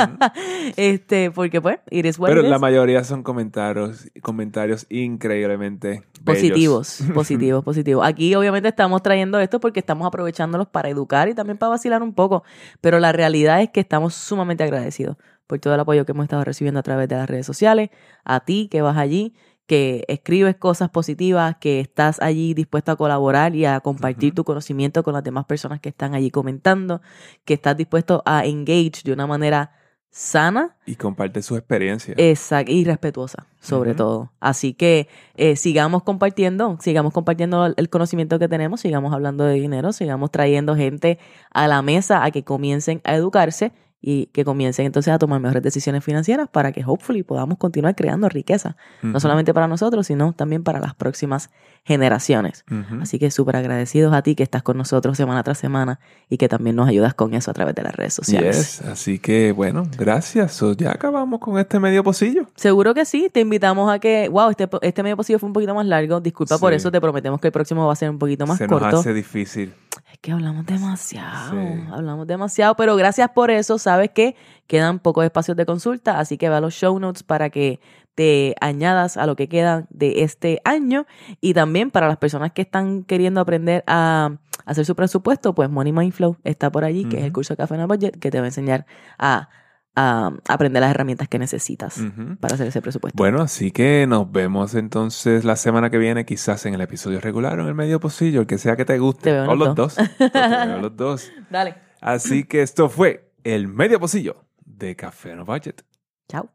este, 0.76 1.30
porque 1.30 1.60
pues, 1.60 1.78
it 1.90 2.06
is 2.06 2.18
what 2.18 2.28
pero 2.28 2.40
it 2.40 2.46
is. 2.46 2.50
la 2.50 2.58
mayoría 2.58 3.02
son 3.02 3.22
comentarios, 3.22 4.08
comentarios 4.22 4.86
increíblemente 4.90 5.88
bellos. 5.88 6.04
Positivos, 6.24 7.02
positivos, 7.14 7.64
positivos. 7.64 8.06
Aquí 8.06 8.34
obviamente 8.34 8.68
estamos 8.68 9.02
trayendo 9.02 9.40
esto 9.40 9.60
porque 9.60 9.80
estamos 9.80 10.06
aprovechándolos 10.06 10.68
para 10.68 10.88
educar 10.88 11.28
y 11.28 11.34
también 11.34 11.58
para 11.58 11.70
vacilar 11.70 12.02
un 12.02 12.14
poco, 12.14 12.44
pero 12.80 13.00
la 13.00 13.12
realidad 13.12 13.60
es 13.60 13.70
que 13.70 13.80
estamos 13.80 14.14
sumamente 14.14 14.62
agradecidos 14.62 15.16
por 15.48 15.58
todo 15.58 15.74
el 15.74 15.80
apoyo 15.80 16.04
que 16.04 16.12
hemos 16.12 16.24
estado 16.24 16.44
recibiendo 16.44 16.78
a 16.78 16.82
través 16.82 17.08
de 17.08 17.16
las 17.16 17.28
redes 17.28 17.46
sociales, 17.46 17.90
a 18.22 18.40
ti 18.40 18.68
que 18.70 18.82
vas 18.82 18.96
allí, 18.96 19.34
que 19.68 20.04
escribes 20.08 20.56
cosas 20.56 20.88
positivas, 20.88 21.56
que 21.60 21.78
estás 21.78 22.20
allí 22.22 22.54
dispuesto 22.54 22.90
a 22.90 22.96
colaborar 22.96 23.54
y 23.54 23.66
a 23.66 23.78
compartir 23.80 24.34
tu 24.34 24.42
conocimiento 24.42 25.02
con 25.02 25.12
las 25.12 25.22
demás 25.22 25.44
personas 25.44 25.78
que 25.78 25.90
están 25.90 26.14
allí 26.14 26.30
comentando, 26.30 27.02
que 27.44 27.52
estás 27.52 27.76
dispuesto 27.76 28.22
a 28.24 28.46
engage 28.46 29.02
de 29.04 29.12
una 29.12 29.26
manera 29.26 29.72
sana 30.10 30.74
Y 30.86 30.96
comparte 30.96 31.42
su 31.42 31.54
experiencia. 31.54 32.14
Exacto, 32.16 32.72
y 32.72 32.82
respetuosa, 32.82 33.46
sobre 33.60 33.94
todo. 33.94 34.32
Así 34.40 34.72
que 34.72 35.06
eh, 35.36 35.54
sigamos 35.54 36.02
compartiendo, 36.02 36.78
sigamos 36.80 37.12
compartiendo 37.12 37.66
el 37.66 37.90
conocimiento 37.90 38.38
que 38.38 38.48
tenemos, 38.48 38.80
sigamos 38.80 39.12
hablando 39.12 39.44
de 39.44 39.54
dinero, 39.54 39.92
sigamos 39.92 40.30
trayendo 40.30 40.76
gente 40.76 41.18
a 41.50 41.68
la 41.68 41.82
mesa 41.82 42.24
a 42.24 42.30
que 42.30 42.42
comiencen 42.42 43.02
a 43.04 43.14
educarse 43.14 43.72
y 44.00 44.26
que 44.26 44.44
comiencen 44.44 44.86
entonces 44.86 45.12
a 45.12 45.18
tomar 45.18 45.40
mejores 45.40 45.62
decisiones 45.62 46.04
financieras 46.04 46.48
para 46.48 46.70
que 46.70 46.84
hopefully 46.86 47.24
podamos 47.24 47.58
continuar 47.58 47.96
creando 47.96 48.28
riqueza, 48.28 48.76
no 49.02 49.18
solamente 49.18 49.52
para 49.52 49.66
nosotros, 49.66 50.06
sino 50.06 50.32
también 50.32 50.62
para 50.62 50.78
las 50.78 50.94
próximas 50.94 51.50
generaciones. 51.84 52.64
Así 53.00 53.18
que 53.18 53.30
súper 53.30 53.56
agradecidos 53.56 54.12
a 54.12 54.22
ti 54.22 54.34
que 54.34 54.42
estás 54.42 54.62
con 54.62 54.76
nosotros 54.76 55.16
semana 55.16 55.42
tras 55.42 55.58
semana 55.58 55.98
y 56.28 56.36
que 56.36 56.48
también 56.48 56.76
nos 56.76 56.88
ayudas 56.88 57.14
con 57.14 57.34
eso 57.34 57.50
a 57.50 57.54
través 57.54 57.74
de 57.74 57.82
las 57.82 57.94
redes 57.94 58.14
sociales. 58.14 58.78
Yes, 58.78 58.88
así 58.88 59.18
que 59.18 59.52
bueno, 59.52 59.84
gracias. 59.98 60.52
So, 60.52 60.74
ya 60.74 60.92
acabamos 60.92 61.40
con 61.40 61.58
este 61.58 61.80
medio 61.80 62.04
pocillo. 62.04 62.46
Seguro 62.54 62.94
que 62.94 63.04
sí, 63.04 63.28
te 63.32 63.40
invitamos 63.40 63.90
a 63.90 63.98
que, 63.98 64.28
wow, 64.28 64.50
este, 64.50 64.68
este 64.82 65.02
medio 65.02 65.16
posible 65.16 65.38
fue 65.38 65.48
un 65.48 65.52
poquito 65.52 65.74
más 65.74 65.86
largo, 65.86 66.20
disculpa 66.20 66.58
por 66.58 66.72
eso, 66.72 66.92
te 66.92 67.00
prometemos 67.00 67.40
que 67.40 67.48
el 67.48 67.52
próximo 67.52 67.86
va 67.86 67.92
a 67.92 67.96
ser 67.96 68.10
un 68.10 68.18
poquito 68.18 68.46
más 68.46 68.58
Se 68.58 68.66
nos 68.68 68.80
corto. 68.80 68.98
hace 68.98 69.12
difícil. 69.12 69.72
Es 70.12 70.18
que 70.20 70.32
hablamos 70.32 70.64
demasiado, 70.66 71.50
Sí. 71.52 71.84
hablamos 71.92 72.26
demasiado, 72.26 72.74
pero 72.76 72.96
gracias 72.96 73.28
por 73.30 73.50
eso, 73.50 73.78
sabes 73.78 74.10
que 74.10 74.36
quedan 74.66 74.98
pocos 74.98 75.24
espacios 75.24 75.56
de 75.56 75.66
consulta, 75.66 76.18
así 76.18 76.38
que 76.38 76.48
ve 76.48 76.56
a 76.56 76.60
los 76.60 76.74
show 76.74 76.98
notes 76.98 77.22
para 77.22 77.50
que 77.50 77.80
te 78.14 78.56
añadas 78.60 79.16
a 79.16 79.26
lo 79.26 79.36
que 79.36 79.48
quedan 79.48 79.86
de 79.90 80.24
este 80.24 80.60
año. 80.64 81.06
Y 81.40 81.54
también 81.54 81.92
para 81.92 82.08
las 82.08 82.16
personas 82.16 82.50
que 82.50 82.62
están 82.62 83.04
queriendo 83.04 83.40
aprender 83.40 83.84
a 83.86 84.32
hacer 84.66 84.84
su 84.84 84.96
presupuesto, 84.96 85.54
pues 85.54 85.70
Money 85.70 85.92
Mind 85.92 86.12
Flow 86.12 86.36
está 86.42 86.70
por 86.72 86.84
allí, 86.84 87.04
que 87.04 87.18
es 87.18 87.24
el 87.24 87.32
curso 87.32 87.52
de 87.52 87.58
Café 87.58 87.76
en 87.76 87.82
el 87.82 87.86
Budget, 87.86 88.18
que 88.18 88.30
te 88.32 88.38
va 88.38 88.44
a 88.44 88.48
enseñar 88.48 88.86
a, 89.18 89.50
a 90.00 90.30
aprender 90.48 90.80
las 90.80 90.92
herramientas 90.92 91.26
que 91.26 91.40
necesitas 91.40 92.00
para 92.38 92.54
hacer 92.54 92.68
ese 92.68 92.80
presupuesto. 92.80 93.16
Bueno, 93.16 93.40
así 93.42 93.72
que 93.72 94.06
nos 94.06 94.30
vemos 94.30 94.76
entonces 94.76 95.44
la 95.44 95.56
semana 95.56 95.90
que 95.90 95.98
viene, 95.98 96.24
quizás 96.24 96.64
en 96.66 96.74
el 96.74 96.80
episodio 96.80 97.20
regular 97.20 97.58
o 97.58 97.62
en 97.62 97.68
el 97.68 97.74
medio 97.74 97.98
pocillo, 97.98 98.40
el 98.40 98.46
que 98.46 98.58
sea 98.58 98.76
que 98.76 98.84
te 98.84 98.98
guste. 98.98 99.24
Te 99.24 99.32
veo 99.32 99.44
en 99.44 99.50
o 99.50 99.56
los 99.56 99.74
dos. 99.74 99.96
Te 99.96 100.28
veo 100.28 100.78
los 100.78 100.96
dos. 100.96 101.32
Dale. 101.50 101.74
Así 102.00 102.44
que 102.44 102.62
esto 102.62 102.88
fue 102.88 103.32
el 103.42 103.66
medio 103.66 103.98
pocillo 103.98 104.44
de 104.64 104.94
Café 104.94 105.34
No 105.34 105.44
Budget. 105.44 105.82
Chao. 106.28 106.48